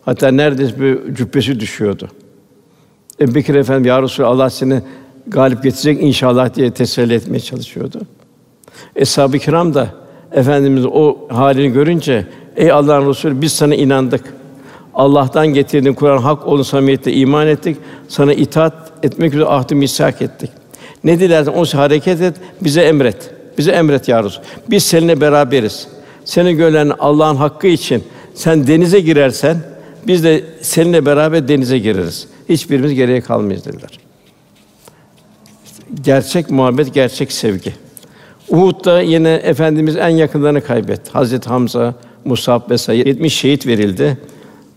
Hatta 0.06 0.32
neredeyse 0.32 0.82
bir 0.82 1.16
cübbesi 1.16 1.60
düşüyordu. 1.60 2.08
Ebu 3.20 3.36
Bekir 3.36 3.56
Efendim, 3.56 3.86
Ya 3.86 4.02
Resulallah 4.02 4.32
Allah 4.32 4.50
seni 4.50 4.82
galip 5.28 5.64
getirecek 5.64 6.04
inşallah 6.04 6.56
diye 6.56 6.72
teselli 6.72 7.14
etmeye 7.14 7.40
çalışıyordu. 7.40 8.02
Eshab-ı 8.96 9.40
kiram 9.40 9.74
da 9.74 9.88
Efendimiz 10.32 10.86
o 10.86 11.18
halini 11.30 11.74
görünce 11.74 12.28
ey 12.56 12.72
Allah'ın 12.72 13.10
Resulü 13.10 13.42
biz 13.42 13.52
sana 13.54 13.76
inandık. 13.76 14.34
Allah'tan 14.94 15.48
getirdiğin 15.48 15.94
Kur'an 15.94 16.18
hak 16.18 16.48
olduğunu 16.48 16.64
samimiyetle 16.64 17.14
iman 17.14 17.48
ettik. 17.48 17.78
Sana 18.08 18.34
itaat 18.34 18.92
etmek 19.04 19.34
üzere 19.34 19.46
ahd-ı 19.46 19.76
misak 19.76 20.22
ettik. 20.22 20.50
Ne 21.04 21.20
dilersen 21.20 21.52
o 21.52 21.66
hareket 21.66 22.22
et, 22.22 22.36
bize 22.62 22.82
emret. 22.82 23.33
Bize 23.58 23.72
emret 23.72 24.08
ya. 24.08 24.24
Biz 24.70 24.84
seninle 24.84 25.22
beraberiz. 25.22 25.88
Seni 26.26 26.56
gören 26.56 26.92
Allah'ın 27.00 27.36
hakkı 27.36 27.68
için 27.68 28.04
sen 28.36 28.68
denize 28.68 29.00
girersen 29.00 29.58
biz 30.08 30.24
de 30.24 30.44
seninle 30.62 31.06
beraber 31.06 31.48
denize 31.48 31.80
gireriz. 31.80 32.28
Hiçbirimiz 32.50 32.94
geriye 32.94 33.22
kalmayız 33.22 33.66
dediler. 33.66 34.00
gerçek 36.04 36.50
muhabbet, 36.50 36.94
gerçek 36.94 37.32
sevgi. 37.32 37.74
Uhud'da 38.50 39.02
yine 39.02 39.34
efendimiz 39.34 39.96
en 39.96 40.10
yakınlarını 40.10 40.62
kaybetti. 40.62 41.12
Hazreti 41.12 41.50
Hamza, 41.50 41.94
Musab 42.26 42.70
vesaire 42.70 43.10
70 43.10 43.34
şehit 43.34 43.68
verildi. 43.68 44.18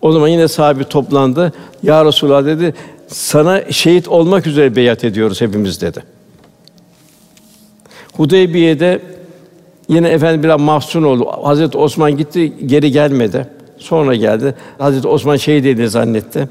O 0.00 0.12
zaman 0.12 0.28
yine 0.28 0.48
sahabe 0.48 0.84
toplandı. 0.84 1.52
Ya 1.82 2.04
Resulallah 2.04 2.46
dedi, 2.46 2.74
sana 3.08 3.72
şehit 3.72 4.08
olmak 4.08 4.46
üzere 4.46 4.76
beyat 4.76 5.04
ediyoruz 5.04 5.40
hepimiz 5.40 5.80
dedi. 5.80 6.15
Hudeybiye'de 8.16 9.00
yine 9.88 10.08
efendim 10.08 10.42
biraz 10.42 10.60
mahzun 10.60 11.02
oldu. 11.02 11.26
Hazreti 11.42 11.78
Osman 11.78 12.16
gitti, 12.16 12.52
geri 12.66 12.90
gelmedi. 12.90 13.46
Sonra 13.78 14.14
geldi. 14.14 14.54
Hazreti 14.78 15.08
Osman 15.08 15.36
şehit 15.36 15.66
edildi 15.66 15.88
zannetti. 15.88 16.48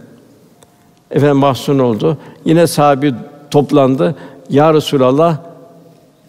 Efendim 1.12 1.38
mahzun 1.38 1.80
oldu. 1.80 2.18
Yine 2.46 2.68
sahabe 2.68 3.12
toplandı. 3.52 4.16
Ya 4.50 4.74
Resulallah 4.74 5.38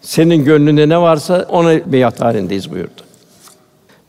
senin 0.01 0.45
gönlünde 0.45 0.89
ne 0.89 1.01
varsa 1.01 1.45
ona 1.49 1.91
beyat 1.91 2.21
halindeyiz 2.21 2.71
buyurdu. 2.71 3.01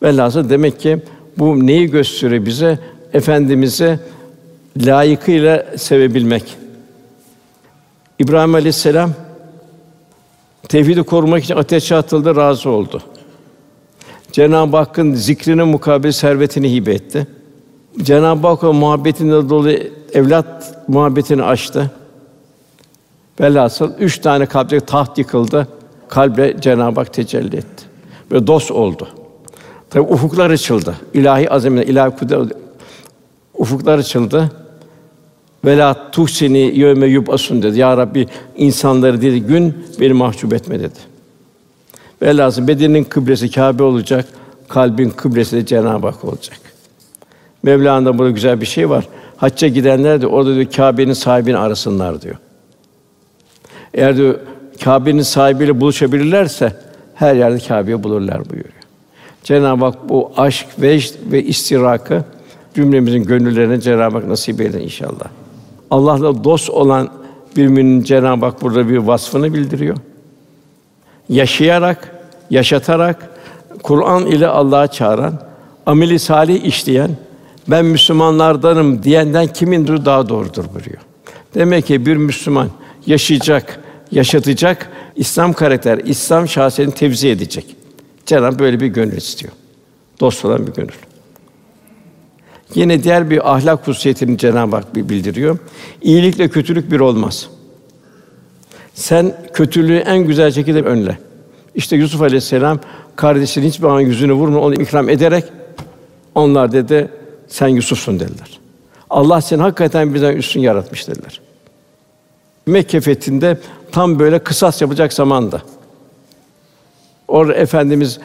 Velhasıl 0.03 0.51
demek 0.51 0.81
ki 0.81 0.99
bu 1.39 1.67
neyi 1.67 1.91
gösteriyor 1.91 2.47
bize? 2.47 2.79
Efendimizi 3.13 3.99
layıkıyla 4.77 5.67
sevebilmek. 5.77 6.57
İbrahim 8.19 8.55
Aleyhisselam 8.55 9.11
tevhidi 10.69 11.03
korumak 11.03 11.45
için 11.45 11.57
ateşe 11.57 11.97
atıldı, 11.97 12.37
razı 12.37 12.71
oldu. 12.71 13.03
Cenab-ı 14.33 14.77
Hakk'ın 14.77 15.15
zikrine 15.15 15.63
mukabil 15.63 16.13
servetini 16.13 16.73
hibe 16.73 16.93
etti. 16.95 17.27
Cenab-ı 18.03 18.47
Hakk'ın 18.47 18.77
muhabbetinde 18.77 19.49
dolayı 19.49 19.93
evlat 20.13 20.75
muhabbetini 20.89 21.43
açtı. 21.43 21.91
Velhasıl 23.41 23.93
üç 23.99 24.19
tane 24.19 24.47
kalpte 24.47 24.81
taht 24.81 25.19
yıkıldı. 25.19 25.69
Kalbe 26.09 26.57
Cenab-ı 26.61 27.01
Hak 27.01 27.13
tecelli 27.13 27.57
etti. 27.57 27.85
Ve 28.33 28.47
dost 28.47 28.71
oldu. 28.71 29.09
Tabi 29.91 30.03
ufuklar 30.03 30.51
açıldı. 30.51 30.95
İlahi 31.15 31.51
azimle, 31.51 31.87
ilahi 31.87 32.17
kudret 32.17 32.53
ufuklar 33.55 33.99
açıldı. 33.99 34.51
Vela 35.69 36.11
tuhsini 36.11 36.79
yevme 36.79 37.07
yubasun 37.07 37.63
dedi. 37.63 37.79
Ya 37.79 37.97
Rabbi 37.97 38.27
insanları 38.57 39.23
dedi 39.23 39.43
gün 39.43 39.85
beni 40.01 40.13
mahcup 40.13 40.53
etme 40.53 40.81
dedi. 40.81 40.99
Velhasıl 42.23 42.69
bedenin 42.69 43.05
kıblesi 43.05 43.51
Kâbe 43.51 43.83
olacak, 43.83 44.25
kalbin 44.69 45.11
kıblesi 45.11 45.57
de 45.57 45.67
Cenab-ı 45.67 46.07
Hak 46.07 46.25
olacak. 46.25 46.59
Mevla'nda 47.63 48.19
burada 48.19 48.31
güzel 48.31 48.61
bir 48.61 48.67
şey 48.67 48.91
var. 48.91 49.09
Hacca 49.37 49.69
gidenler 49.69 50.21
de 50.21 50.27
orada 50.27 50.55
diyor 50.55 50.67
Kâbe'nin 50.67 51.13
sahibini 51.13 51.57
arasınlar 51.57 52.23
diyor. 52.23 52.37
Eğer 53.95 54.17
diyor 54.17 54.39
Kâbe'nin 54.85 55.23
sahibiyle 55.23 55.81
buluşabilirlerse 55.81 56.73
her 57.15 57.35
yerde 57.35 57.59
Kâbe'yi 57.59 58.03
bulurlar 58.03 58.51
buyuruyor. 58.51 58.75
Cenab-ı 59.45 59.85
Hak 59.85 60.09
bu 60.09 60.33
aşk, 60.37 60.67
vecd 60.79 61.15
ve 61.33 61.43
istirakı 61.43 62.25
cümlemizin 62.75 63.25
gönüllerine 63.25 63.81
Cenab-ı 63.81 64.17
Hak 64.19 64.27
nasip 64.27 64.61
eylesin 64.61 64.81
inşallah. 64.81 65.38
Allah'la 65.91 66.45
dost 66.45 66.71
olan 66.71 67.11
bir 67.57 67.67
müminin 67.67 68.03
Cenab-ı 68.03 68.47
Hak 68.47 68.63
burada 68.63 68.89
bir 68.89 68.97
vasfını 68.97 69.55
bildiriyor. 69.55 69.97
Yaşayarak, 71.29 72.17
yaşatarak 72.51 73.31
Kur'an 73.83 74.27
ile 74.27 74.47
Allah'a 74.47 74.87
çağıran, 74.87 75.41
ameli 75.87 76.19
salih 76.19 76.65
işleyen, 76.65 77.11
ben 77.69 77.85
Müslümanlardanım 77.85 79.03
diyenden 79.03 79.47
kimindir 79.47 80.05
daha 80.05 80.29
doğrudur 80.29 80.65
buyuruyor. 80.75 81.01
Demek 81.55 81.87
ki 81.87 82.07
bir 82.07 82.17
Müslüman 82.17 82.69
yaşayacak, 83.07 83.81
yaşatacak, 84.11 84.91
İslam 85.17 85.53
karakter, 85.53 85.99
İslam 85.99 86.49
şahsiyetini 86.49 86.95
tevzi 86.95 87.29
edecek. 87.29 87.77
Cenab 88.27 88.59
böyle 88.59 88.81
bir 88.81 88.87
gönül 88.87 89.17
istiyor. 89.17 89.53
Dost 90.21 90.45
olan 90.45 90.67
bir 90.67 90.73
gönül. 90.73 91.08
Yine 92.75 93.03
diğer 93.03 93.31
bir 93.31 93.55
ahlak 93.55 93.87
hususiyetini 93.87 94.39
Cenab-ı 94.39 94.77
Hak 94.77 94.95
bildiriyor. 94.95 95.59
İyilikle 96.03 96.49
kötülük 96.49 96.93
bir 96.93 97.01
olmaz. 97.01 97.49
Sen 98.95 99.35
kötülüğü 99.53 99.97
en 99.97 100.19
güzel 100.19 100.53
şekilde 100.53 100.83
önle. 100.83 101.19
İşte 101.75 101.97
Yusuf 101.97 102.23
Aleyhisselam 102.23 102.81
kardeşinin 103.17 103.67
hiçbir 103.69 103.87
an 103.87 104.01
yüzünü 104.01 104.33
vurma, 104.33 104.59
onu 104.61 104.75
ikram 104.75 105.09
ederek 105.09 105.45
onlar 106.35 106.73
dedi 106.73 107.09
sen 107.49 107.69
Yusuf'sun 107.69 108.21
dediler. 108.21 108.61
Allah 109.11 109.41
seni 109.41 109.63
hakikaten 109.63 110.15
bizden 110.15 110.37
üstün 110.37 110.61
yaratmış 110.61 111.09
dediler. 111.09 111.41
Mekke 112.67 113.01
fethinde 113.01 113.59
tam 113.93 114.19
böyle 114.19 114.39
kısas 114.39 114.83
yapacak 114.83 115.13
zamanda. 115.13 115.63
Orada 117.29 117.55
efendimiz 117.55 118.19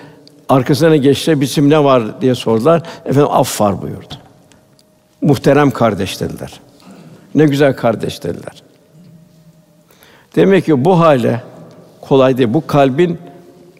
arkasına 0.49 0.95
geçti, 0.95 1.41
bizim 1.41 1.69
ne 1.69 1.83
var 1.83 2.21
diye 2.21 2.35
sordular. 2.35 2.83
Efendim 3.05 3.31
af 3.31 3.61
var 3.61 3.81
buyurdu. 3.81 4.22
Muhterem 5.23 5.71
kardeş 5.71 6.21
dediler. 6.21 6.59
Ne 7.35 7.45
güzel 7.45 7.75
kardeş 7.75 8.23
dediler. 8.23 8.63
Demek 10.35 10.65
ki 10.65 10.85
bu 10.85 10.99
hale 10.99 11.43
kolay 12.01 12.37
değil. 12.37 12.53
Bu 12.53 12.67
kalbin 12.67 13.17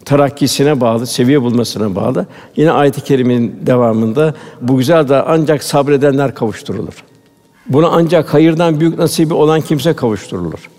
terakkisine 0.06 0.82
bağlı, 0.82 1.08
seviye 1.08 1.42
bulmasına 1.42 1.96
bağlı. 1.96 2.26
Yine 2.56 2.72
ayet-i 2.72 3.02
kerimenin 3.02 3.60
devamında 3.62 4.34
bu 4.62 4.78
güzel 4.78 5.10
de 5.10 5.22
ancak 5.22 5.64
sabredenler 5.64 6.36
kavuşturulur. 6.36 7.04
Buna 7.66 7.88
ancak 7.88 8.34
hayırdan 8.34 8.80
büyük 8.80 8.98
nasibi 8.98 9.34
olan 9.34 9.62
kimse 9.62 9.94
kavuşturulur. 9.94 10.70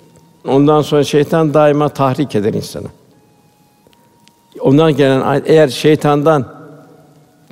Ondan 0.49 0.83
sonra 0.83 1.05
şeytan 1.05 1.55
daima 1.55 1.89
tahrik 1.89 2.35
eder 2.35 2.55
insanı. 2.55 2.89
Ondan 4.61 4.97
gelen 4.97 5.43
eğer 5.47 5.69
şeytandan 5.69 6.47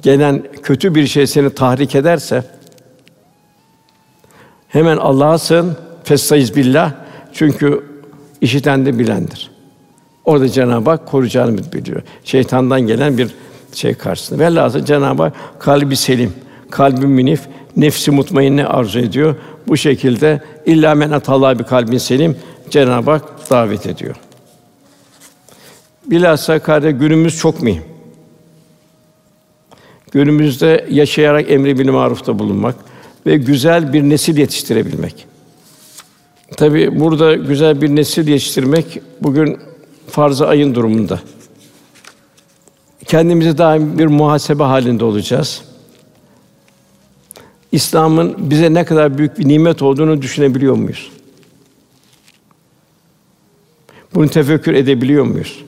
gelen 0.03 0.43
kötü 0.63 0.95
bir 0.95 1.07
şey 1.07 1.27
seni 1.27 1.51
tahrik 1.51 1.95
ederse 1.95 2.45
hemen 4.73 4.97
Allah'a 4.97 5.39
sığın, 5.39 5.77
festaiz 6.05 6.57
billah. 6.57 6.93
Çünkü 7.33 7.85
işiten 8.41 8.87
de 8.87 8.99
bilendir. 8.99 9.51
Orada 10.25 10.49
Cenab-ı 10.49 10.91
Hak 10.91 11.07
koruyacağını 11.07 11.73
biliyor. 11.73 12.03
Şeytandan 12.25 12.81
gelen 12.81 13.19
bir 13.19 13.35
şey 13.73 13.95
karşısında. 13.95 14.39
Velhâsıl 14.39 14.85
Cenab-ı 14.85 15.23
Hak 15.23 15.35
kalbi 15.59 15.97
selim, 15.97 16.33
kalbi 16.71 17.07
minif, 17.07 17.41
nefsi 17.77 18.11
mutmainne 18.11 18.67
arzu 18.67 18.99
ediyor. 18.99 19.35
Bu 19.69 19.77
şekilde 19.77 20.43
illa 20.67 20.95
men 20.95 21.11
atallah 21.11 21.59
bir 21.59 21.65
kalbin 21.65 21.99
selim 21.99 22.37
Cenab-ı 22.71 23.11
Hak 23.11 23.51
davet 23.51 23.87
ediyor. 23.87 24.17
Bilhassa 26.07 26.59
kardeş 26.59 26.95
günümüz 26.99 27.39
çok 27.39 27.63
mühim. 27.63 27.83
Günümüzde 30.13 30.87
yaşayarak 30.91 31.51
emri 31.51 31.79
bil 31.79 31.91
marufta 31.91 32.39
bulunmak 32.39 32.75
ve 33.27 33.37
güzel 33.37 33.93
bir 33.93 34.03
nesil 34.03 34.37
yetiştirebilmek. 34.37 35.27
Tabi 36.57 37.01
burada 37.01 37.35
güzel 37.35 37.83
bir 37.83 37.97
nesil 37.97 38.29
yetiştirmek 38.29 39.01
bugün 39.21 39.59
farz-ı 40.09 40.47
ayın 40.47 40.75
durumunda. 40.75 41.21
Kendimizi 43.05 43.59
daim 43.59 43.99
bir 43.99 44.07
muhasebe 44.07 44.63
halinde 44.63 45.05
olacağız. 45.05 45.63
İslam'ın 47.73 48.51
bize 48.51 48.75
ne 48.75 48.85
kadar 48.85 49.19
büyük 49.19 49.39
bir 49.39 49.49
nimet 49.49 49.83
olduğunu 49.83 50.23
düşünebiliyor 50.23 50.75
muyuz? 50.75 51.13
Bunu 54.15 54.29
tefekkür 54.29 54.75
edebiliyor 54.75 55.25
muyuz? 55.25 55.65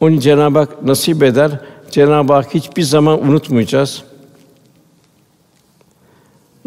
Onu 0.00 0.20
Cenab-ı 0.20 0.58
Hak 0.58 0.82
nasip 0.82 1.22
eder. 1.22 1.60
Cenab-ı 1.90 2.32
Hak 2.32 2.54
hiçbir 2.54 2.82
zaman 2.82 3.28
unutmayacağız. 3.28 4.04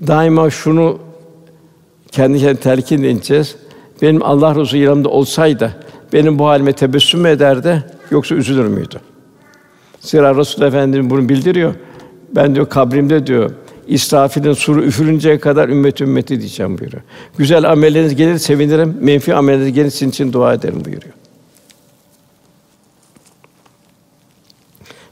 Daima 0.08 0.50
şunu 0.50 1.00
kendi 2.12 2.40
kendine 2.40 2.60
telkin 2.60 3.04
edeceğiz. 3.04 3.56
Benim 4.02 4.24
Allah 4.24 4.56
Resulü 4.56 4.80
yanımda 4.80 5.10
olsaydı 5.10 5.76
benim 6.14 6.40
bu 6.40 6.48
halime 6.48 6.74
tebessüm 6.74 7.26
ederdi 7.26 7.84
yoksa 8.12 8.36
üzülür 8.36 8.66
müydü? 8.66 9.00
Zira 10.00 10.36
Resul 10.36 10.62
Efendimiz 10.62 11.10
bunu 11.10 11.30
bildiriyor. 11.30 11.74
Ben 12.36 12.56
diyor 12.56 12.70
kabrimde 12.70 13.28
diyor 13.28 13.52
İsrafil'in 13.88 14.54
suru 14.54 14.84
üfürünceye 14.84 15.40
kadar 15.40 15.70
ümmet 15.70 16.02
ümmeti 16.02 16.40
diyeceğim 16.40 16.78
buyuruyor. 16.80 17.04
Güzel 17.38 17.72
amelleriniz 17.72 18.16
gelir 18.16 18.38
sevinirim, 18.38 18.98
menfi 19.02 19.36
amelleriniz 19.36 19.74
gelir 19.74 19.90
sizin 19.90 20.10
için 20.10 20.34
dua 20.34 20.54
ederim 20.54 20.86
buyuruyor. 20.86 21.14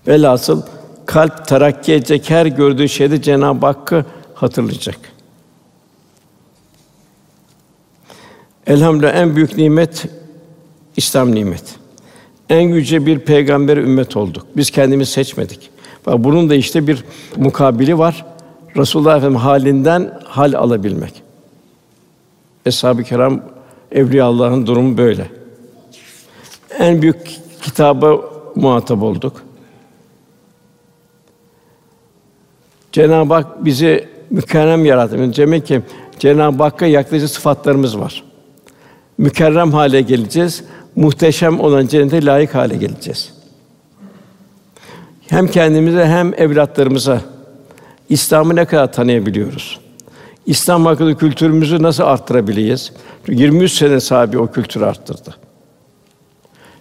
Velhasıl 0.08 0.62
kalp 1.06 1.48
terakki 1.48 1.94
edecek 1.94 2.30
her 2.30 2.46
gördüğü 2.46 2.90
şeyde 2.90 3.22
Cenab-ı 3.22 3.66
Hakk'ı 3.66 4.06
hatırlayacak. 4.36 5.00
Elhamdülillah 8.68 9.16
en 9.16 9.36
büyük 9.36 9.58
nimet 9.58 10.06
İslam 10.98 11.36
nimet. 11.36 11.76
En 12.50 12.62
yüce 12.62 13.06
bir 13.06 13.20
peygamber 13.20 13.78
ümmet 13.78 14.18
olduk. 14.18 14.46
Biz 14.58 14.70
kendimiz 14.70 15.10
seçmedik. 15.10 15.70
Bak 16.06 16.24
bunun 16.24 16.50
da 16.50 16.56
işte 16.56 16.88
bir 16.88 17.04
mukabili 17.38 17.98
var. 17.98 18.26
Resulullah 18.78 19.18
Efendimiz 19.18 19.42
halinden 19.42 20.20
hal 20.24 20.54
alabilmek. 20.54 21.24
Eshab-ı 22.66 23.04
Kiram 23.04 23.42
evliya 23.92 24.26
Allah'ın 24.26 24.68
durumu 24.68 24.98
böyle. 24.98 25.32
En 26.80 27.02
büyük 27.02 27.40
kitaba 27.62 28.22
muhatap 28.56 29.04
olduk. 29.04 29.44
Cenab-ı 32.92 33.34
Hak 33.34 33.66
bizi 33.66 34.15
mükerrem 34.30 34.86
yarattı. 34.86 35.36
Demek 35.38 35.68
ki 35.68 35.82
Cenab-ı 36.20 36.64
Hakk'a 36.64 36.86
yaklaşık 36.86 37.30
sıfatlarımız 37.30 38.00
var. 38.00 38.24
Mükerrem 39.18 39.74
hale 39.74 40.02
geleceğiz. 40.02 40.64
Muhteşem 40.96 41.60
olan 41.60 41.88
cennete 41.88 42.26
layık 42.26 42.56
hale 42.56 42.76
geleceğiz. 42.76 43.34
Hem 45.28 45.48
kendimize 45.48 46.06
hem 46.06 46.34
evlatlarımıza 46.34 47.22
İslam'ı 48.10 48.56
ne 48.56 48.66
kadar 48.66 48.92
tanıyabiliyoruz? 48.92 49.80
İslam 50.46 50.86
hakkında 50.86 51.18
kültürümüzü 51.18 51.84
nasıl 51.84 52.04
arttırabiliriz? 52.04 52.92
23 53.28 53.72
sene 53.72 54.00
sahibi 54.00 54.38
o 54.38 54.52
kültürü 54.52 54.86
arttırdı. 54.86 55.36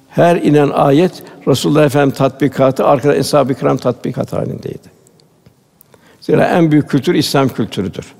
Her 0.08 0.36
inen 0.36 0.70
ayet 0.70 1.22
Resulullah 1.48 1.84
Efendimiz 1.84 2.18
tatbikatı 2.18 2.84
arkada 2.84 3.16
eshab-ı 3.16 3.54
kiram 3.54 3.76
tatbikat 3.76 4.32
halindeydi. 4.32 4.93
Zira 6.26 6.46
en 6.46 6.70
büyük 6.70 6.90
kültür 6.90 7.14
İslam 7.14 7.48
kültürüdür. 7.48 8.14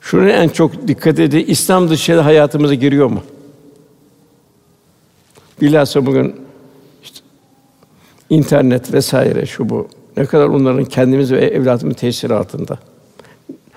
Şuna 0.00 0.28
en 0.28 0.48
çok 0.48 0.88
dikkat 0.88 1.18
edin, 1.18 1.44
İslam 1.46 1.88
dışı 1.88 2.20
hayatımıza 2.20 2.74
giriyor 2.74 3.06
mu? 3.06 3.22
Bilhassa 5.60 6.06
bugün 6.06 6.36
işte 7.02 7.18
internet 8.30 8.92
vesaire 8.92 9.46
şu 9.46 9.68
bu 9.68 9.88
ne 10.16 10.26
kadar 10.26 10.46
onların 10.46 10.84
kendimiz 10.84 11.32
ve 11.32 11.40
evlatımız 11.40 11.96
tesiri 11.96 12.34
altında. 12.34 12.78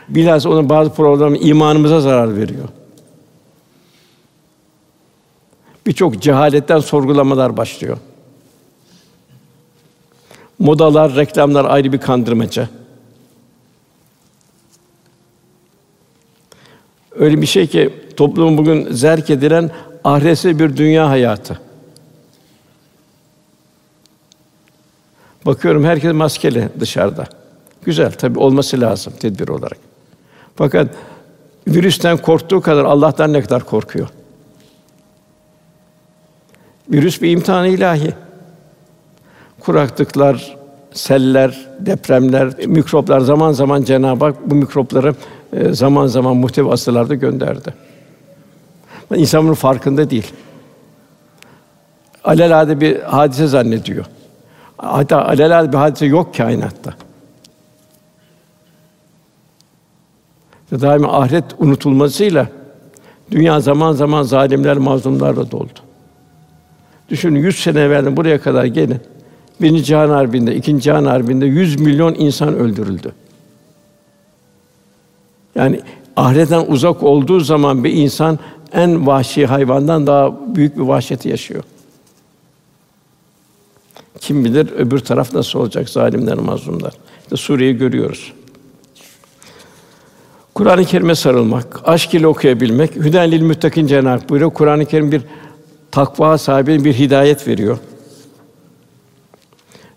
Bilhassa 0.09 0.49
onun 0.49 0.70
bazı 0.70 0.93
programı 0.93 1.38
imanımıza 1.38 2.01
zarar 2.01 2.38
veriyor. 2.38 2.68
Birçok 5.88 6.22
cehaletten 6.22 6.80
sorgulamalar 6.80 7.57
başlıyor. 7.57 7.97
Modalar, 10.60 11.16
reklamlar 11.16 11.66
ayrı 11.66 11.93
bir 11.93 11.97
kandırmaca. 11.97 12.70
Öyle 17.12 17.41
bir 17.41 17.47
şey 17.47 17.68
ki 17.68 17.93
toplumun 18.18 18.58
bugün 18.58 18.93
zerk 18.93 19.30
edilen 19.30 19.72
ahiretsiz 20.03 20.60
bir 20.60 20.78
dünya 20.78 21.10
hayatı. 21.10 21.60
Bakıyorum 25.45 25.86
herkes 25.86 26.14
maskeli 26.14 26.70
dışarıda. 26.80 27.26
Güzel 27.84 28.12
tabii 28.12 28.39
olması 28.39 28.82
lazım 28.82 29.14
tedbir 29.20 29.47
olarak. 29.47 29.78
Fakat 30.55 30.88
Virüsten 31.68 32.18
korktuğu 32.18 32.62
kadar 32.62 32.86
Allah'tan 32.86 33.34
ne 33.34 33.41
kadar 33.41 33.64
korkuyor? 33.64 34.08
Virüs 36.89 37.22
bir 37.22 37.32
imtihan 37.32 37.66
ilahi. 37.66 38.14
Kuraklıklar, 39.68 40.57
seller, 40.93 41.68
depremler, 41.80 42.68
mikroplar 42.68 43.20
zaman 43.20 43.51
zaman 43.51 43.84
Cenab-ı 43.84 44.26
Hak 44.26 44.49
bu 44.49 44.55
mikropları 44.55 45.15
e, 45.53 45.74
zaman 45.74 46.07
zaman 46.07 46.38
muhtevi 46.38 46.72
asırlarda 46.72 47.15
gönderdi. 47.15 47.74
İnsan 49.15 49.43
bunun 49.43 49.53
farkında 49.53 50.09
değil. 50.09 50.32
Alelade 52.24 52.82
bir 52.82 52.99
hadise 52.99 53.47
zannediyor. 53.47 54.05
Hatta 54.78 55.26
alelade 55.26 55.72
bir 55.72 55.78
hadise 55.78 56.05
yok 56.05 56.36
kainatta. 56.36 56.93
Daima 60.72 61.22
ahiret 61.22 61.45
unutulmasıyla 61.59 62.47
dünya 63.32 63.59
zaman 63.59 63.91
zaman 63.91 64.24
zalimler, 64.24 64.78
mazlumlarla 64.78 65.51
doldu. 65.51 65.80
Düşünün 67.09 67.39
100 67.39 67.59
sene 67.59 67.80
evvel 67.80 68.18
buraya 68.18 68.41
kadar 68.41 68.65
gelin. 68.65 69.01
Birinci 69.62 69.84
Cihan 69.84 70.10
Harbi'nde, 70.10 70.55
ikinci 70.55 70.84
Cihan 70.84 71.05
Harbi'nde 71.05 71.45
100 71.45 71.80
milyon 71.80 72.16
insan 72.16 72.55
öldürüldü. 72.55 73.12
Yani 75.55 75.82
ahiretten 76.16 76.66
uzak 76.68 77.03
olduğu 77.03 77.39
zaman 77.39 77.84
bir 77.84 77.93
insan 77.93 78.39
en 78.74 79.08
vahşi 79.08 79.45
hayvandan 79.45 80.08
daha 80.08 80.55
büyük 80.55 80.78
bir 80.78 80.82
vahşeti 80.82 81.30
yaşıyor. 81.30 81.64
Kim 84.20 84.45
bilir 84.45 84.72
öbür 84.72 84.99
taraf 84.99 85.34
nasıl 85.34 85.60
olacak 85.60 85.89
zalimler, 85.89 86.38
mazlumlar. 86.38 86.93
İşte 87.24 87.38
Suriye'yi 87.38 87.78
görüyoruz. 87.78 88.34
Kur'an-ı 90.53 90.86
Kerim'e 90.86 91.16
sarılmak, 91.16 91.82
aşk 91.84 92.14
ile 92.14 92.28
okuyabilmek, 92.28 92.95
hüden 92.95 93.32
lil 93.32 93.41
müttakin 93.41 93.88
Cenab-ı 93.88 94.30
buyuruyor. 94.30 94.53
Kur'an-ı 94.53 94.86
Kerim 94.86 95.12
bir 95.12 95.22
takva 95.91 96.38
sahibi 96.38 96.84
bir 96.84 96.93
hidayet 96.93 97.47
veriyor. 97.47 97.78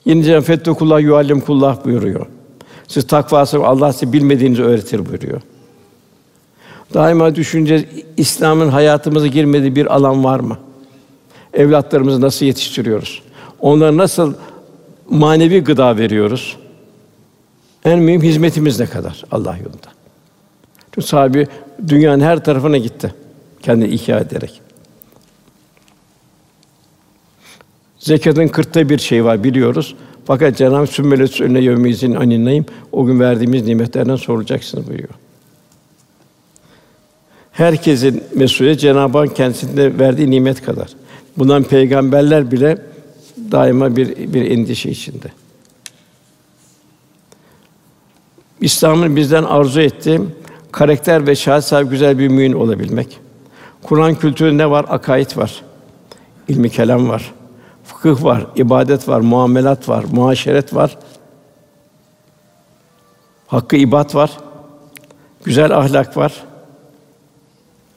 Cenab-ı 0.04 0.40
Fettekullah 0.40 1.00
yuallim 1.00 1.40
kullah 1.40 1.84
buyuruyor. 1.84 2.26
Siz 2.88 3.06
takva 3.06 3.46
sahibi 3.46 3.66
Allah 3.66 3.92
size 3.92 4.12
bilmediğinizi 4.12 4.62
öğretir 4.62 5.06
buyuruyor. 5.06 5.40
Daima 6.94 7.34
düşüneceğiz 7.34 7.84
İslam'ın 8.16 8.68
hayatımıza 8.68 9.26
girmediği 9.26 9.76
bir 9.76 9.94
alan 9.94 10.24
var 10.24 10.40
mı? 10.40 10.58
Evlatlarımızı 11.54 12.20
nasıl 12.20 12.46
yetiştiriyoruz? 12.46 13.22
Onlara 13.60 13.96
nasıl 13.96 14.34
manevi 15.10 15.64
gıda 15.64 15.96
veriyoruz? 15.96 16.56
En 17.84 17.98
mühim 17.98 18.22
hizmetimiz 18.22 18.80
ne 18.80 18.86
kadar 18.86 19.24
Allah 19.30 19.56
yolunda? 19.56 19.88
Çünkü 20.94 21.08
sahibi 21.08 21.48
dünyanın 21.88 22.24
her 22.24 22.44
tarafına 22.44 22.78
gitti. 22.78 23.14
Kendi 23.62 23.84
ihya 23.84 24.18
ederek. 24.18 24.60
Zekatın 28.00 28.48
kırkta 28.48 28.88
bir 28.88 28.98
şey 28.98 29.24
var 29.24 29.44
biliyoruz. 29.44 29.94
Fakat 30.24 30.56
Cenab-ı 30.56 30.86
Sümmelet 30.86 31.40
önüne 31.40 31.60
yevmizin 31.60 32.14
aninayım. 32.14 32.66
O 32.92 33.06
gün 33.06 33.20
verdiğimiz 33.20 33.66
nimetlerden 33.66 34.16
sorulacaksınız 34.16 34.86
buyuruyor. 34.88 35.14
Herkesin 37.52 38.24
mesuliyeti 38.34 38.80
Cenab-ı 38.80 39.18
Hak 39.18 39.36
kendisinde 39.36 39.98
verdiği 39.98 40.30
nimet 40.30 40.62
kadar. 40.62 40.88
Bundan 41.38 41.62
peygamberler 41.62 42.50
bile 42.50 42.78
daima 43.52 43.96
bir 43.96 44.32
bir 44.34 44.50
endişe 44.50 44.90
içinde. 44.90 45.28
İslam'ın 48.60 49.16
bizden 49.16 49.42
arzu 49.42 49.80
ettiği 49.80 50.20
karakter 50.72 51.26
ve 51.26 51.36
şahit 51.36 51.64
sahibi 51.64 51.90
güzel 51.90 52.18
bir 52.18 52.28
mümin 52.28 52.52
olabilmek. 52.52 53.20
Kur'an 53.82 54.14
kültürü 54.14 54.58
ne 54.58 54.70
var? 54.70 54.86
Akaid 54.88 55.36
var. 55.36 55.62
İlmi 56.48 56.70
kelam 56.70 57.08
var. 57.08 57.32
Fıkıh 58.02 58.24
var, 58.24 58.46
ibadet 58.56 59.08
var, 59.08 59.20
muamelat 59.20 59.88
var, 59.88 60.04
muaşeret 60.12 60.74
var. 60.74 60.98
Hakkı 63.46 63.76
ibad 63.76 64.14
var. 64.14 64.30
Güzel 65.44 65.76
ahlak 65.76 66.16
var. 66.16 66.32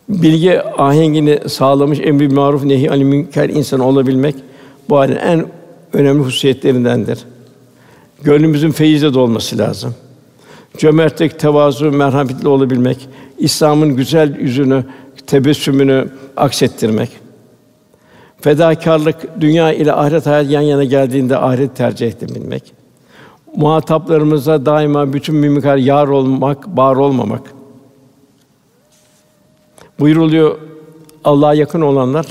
Bilgi 0.09 0.61
ahengini 0.63 1.49
sağlamış 1.49 1.99
emri 1.99 2.29
maruf 2.29 2.63
nehi 2.63 2.91
anil 2.91 3.03
münker 3.03 3.49
insan 3.49 3.79
olabilmek 3.79 4.35
bu 4.89 4.97
halin 4.97 5.15
en 5.15 5.45
önemli 5.93 6.23
hususiyetlerindendir. 6.23 7.19
Gönlümüzün 8.23 8.71
feyizle 8.71 9.13
dolması 9.13 9.57
lazım. 9.57 9.95
Cömertlik, 10.77 11.39
tevazu, 11.39 11.91
merhametli 11.91 12.47
olabilmek, 12.47 13.09
İslam'ın 13.37 13.95
güzel 13.95 14.39
yüzünü, 14.39 14.85
tebessümünü 15.27 16.09
aksettirmek. 16.37 17.22
Fedakarlık, 18.43 19.41
dünya 19.41 19.73
ile 19.73 19.93
ahiret 19.93 20.25
hayat 20.25 20.49
yan 20.51 20.61
yana 20.61 20.83
geldiğinde 20.83 21.37
ahiret 21.37 21.75
tercih 21.75 22.07
edebilmek. 22.07 22.73
Muhataplarımıza 23.55 24.65
daima 24.65 25.13
bütün 25.13 25.35
mimikler 25.35 25.77
yar 25.77 26.07
olmak, 26.07 26.67
bar 26.67 26.95
olmamak. 26.95 27.41
Buyuruluyor 29.99 30.57
Allah'a 31.23 31.53
yakın 31.53 31.81
olanlar 31.81 32.25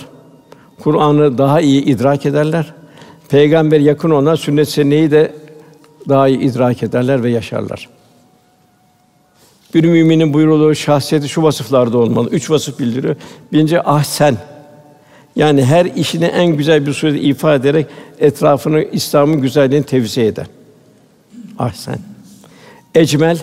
Kur'an'ı 0.83 1.39
daha 1.39 1.61
iyi 1.61 1.85
idrak 1.85 2.27
ederler. 2.27 2.75
Peygamber 3.29 3.81
yakın 3.81 4.11
olanlar 4.11 4.37
sünnet 4.37 4.69
senneyi 4.69 5.11
de 5.11 5.35
daha 6.09 6.29
iyi 6.29 6.39
idrak 6.39 6.83
ederler 6.83 7.23
ve 7.23 7.31
yaşarlar. 7.31 7.89
Bir 9.75 9.85
müminin 9.85 10.35
buyuruluğu 10.35 10.75
şahsiyeti 10.75 11.29
şu 11.29 11.43
vasıflarda 11.43 11.99
olmalı. 11.99 12.29
Üç 12.31 12.51
vasıf 12.51 12.79
bildiriyor. 12.79 13.17
Birinci 13.53 13.83
ahsen. 13.83 14.52
Yani 15.37 15.65
her 15.65 15.85
işini 15.85 16.25
en 16.25 16.47
güzel 16.47 16.87
bir 16.87 16.93
surette 16.93 17.21
ifade 17.21 17.69
ederek 17.69 17.87
etrafını 18.19 18.83
İslam'ın 18.83 19.41
güzelliğini 19.41 19.87
tevzi 19.87 20.21
eder. 20.21 20.47
Ahsen. 21.59 21.99
Ecmel 22.95 23.39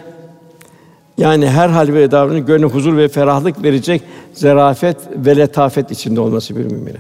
yani 1.17 1.49
her 1.49 1.69
hal 1.69 1.87
ve 1.87 2.11
davranış 2.11 2.45
gönlü 2.45 2.65
huzur 2.65 2.97
ve 2.97 3.07
ferahlık 3.07 3.63
verecek 3.63 4.01
zerafet 4.33 4.97
ve 5.15 5.37
letafet 5.37 5.91
içinde 5.91 6.19
olması 6.19 6.55
bir 6.55 6.65
müminin. 6.65 6.99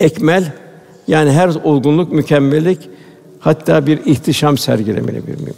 Ekmel 0.00 0.52
yani 1.08 1.32
her 1.32 1.48
olgunluk, 1.48 2.12
mükemmellik 2.12 2.90
hatta 3.40 3.86
bir 3.86 4.04
ihtişam 4.04 4.58
sergilemeli 4.58 5.26
bir 5.26 5.34
mümin. 5.34 5.56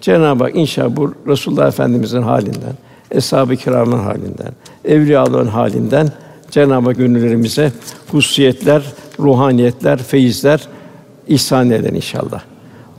Cenab-ı 0.00 0.44
Hak 0.44 0.56
inşallah 0.56 0.96
bu 0.96 1.14
Resulullah 1.26 1.68
Efendimizin 1.68 2.22
halinden, 2.22 2.74
eshab-ı 3.10 3.56
kiramın 3.56 3.98
halinden, 3.98 4.52
evliyaların 4.84 5.46
halinden 5.46 6.08
Cenab-ı 6.52 6.88
Hak 6.88 6.96
gönüllerimize 6.96 7.72
hususiyetler, 8.10 8.82
ruhaniyetler, 9.18 10.02
feyizler 10.02 10.60
ihsan 11.28 11.70
eder 11.70 11.92
inşallah. 11.92 12.42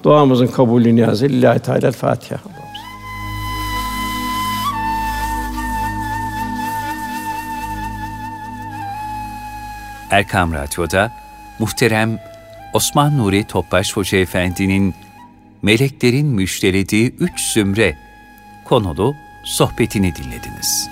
Duamızın 0.03 0.47
kabulü 0.47 0.95
niyazı 0.95 1.25
lillahi 1.25 1.59
teala 1.59 1.91
Fatiha. 1.91 2.39
Erkam 10.09 10.53
Radyo'da 10.53 11.11
muhterem 11.59 12.19
Osman 12.73 13.17
Nuri 13.17 13.43
Topbaş 13.43 13.97
Hoca 13.97 14.17
Efendi'nin 14.17 14.93
meleklerin 15.61 16.27
müjdelediği 16.27 17.15
üç 17.19 17.53
zümre 17.53 17.97
konulu 18.65 19.13
sohbetini 19.45 20.15
dinlediniz. 20.15 20.89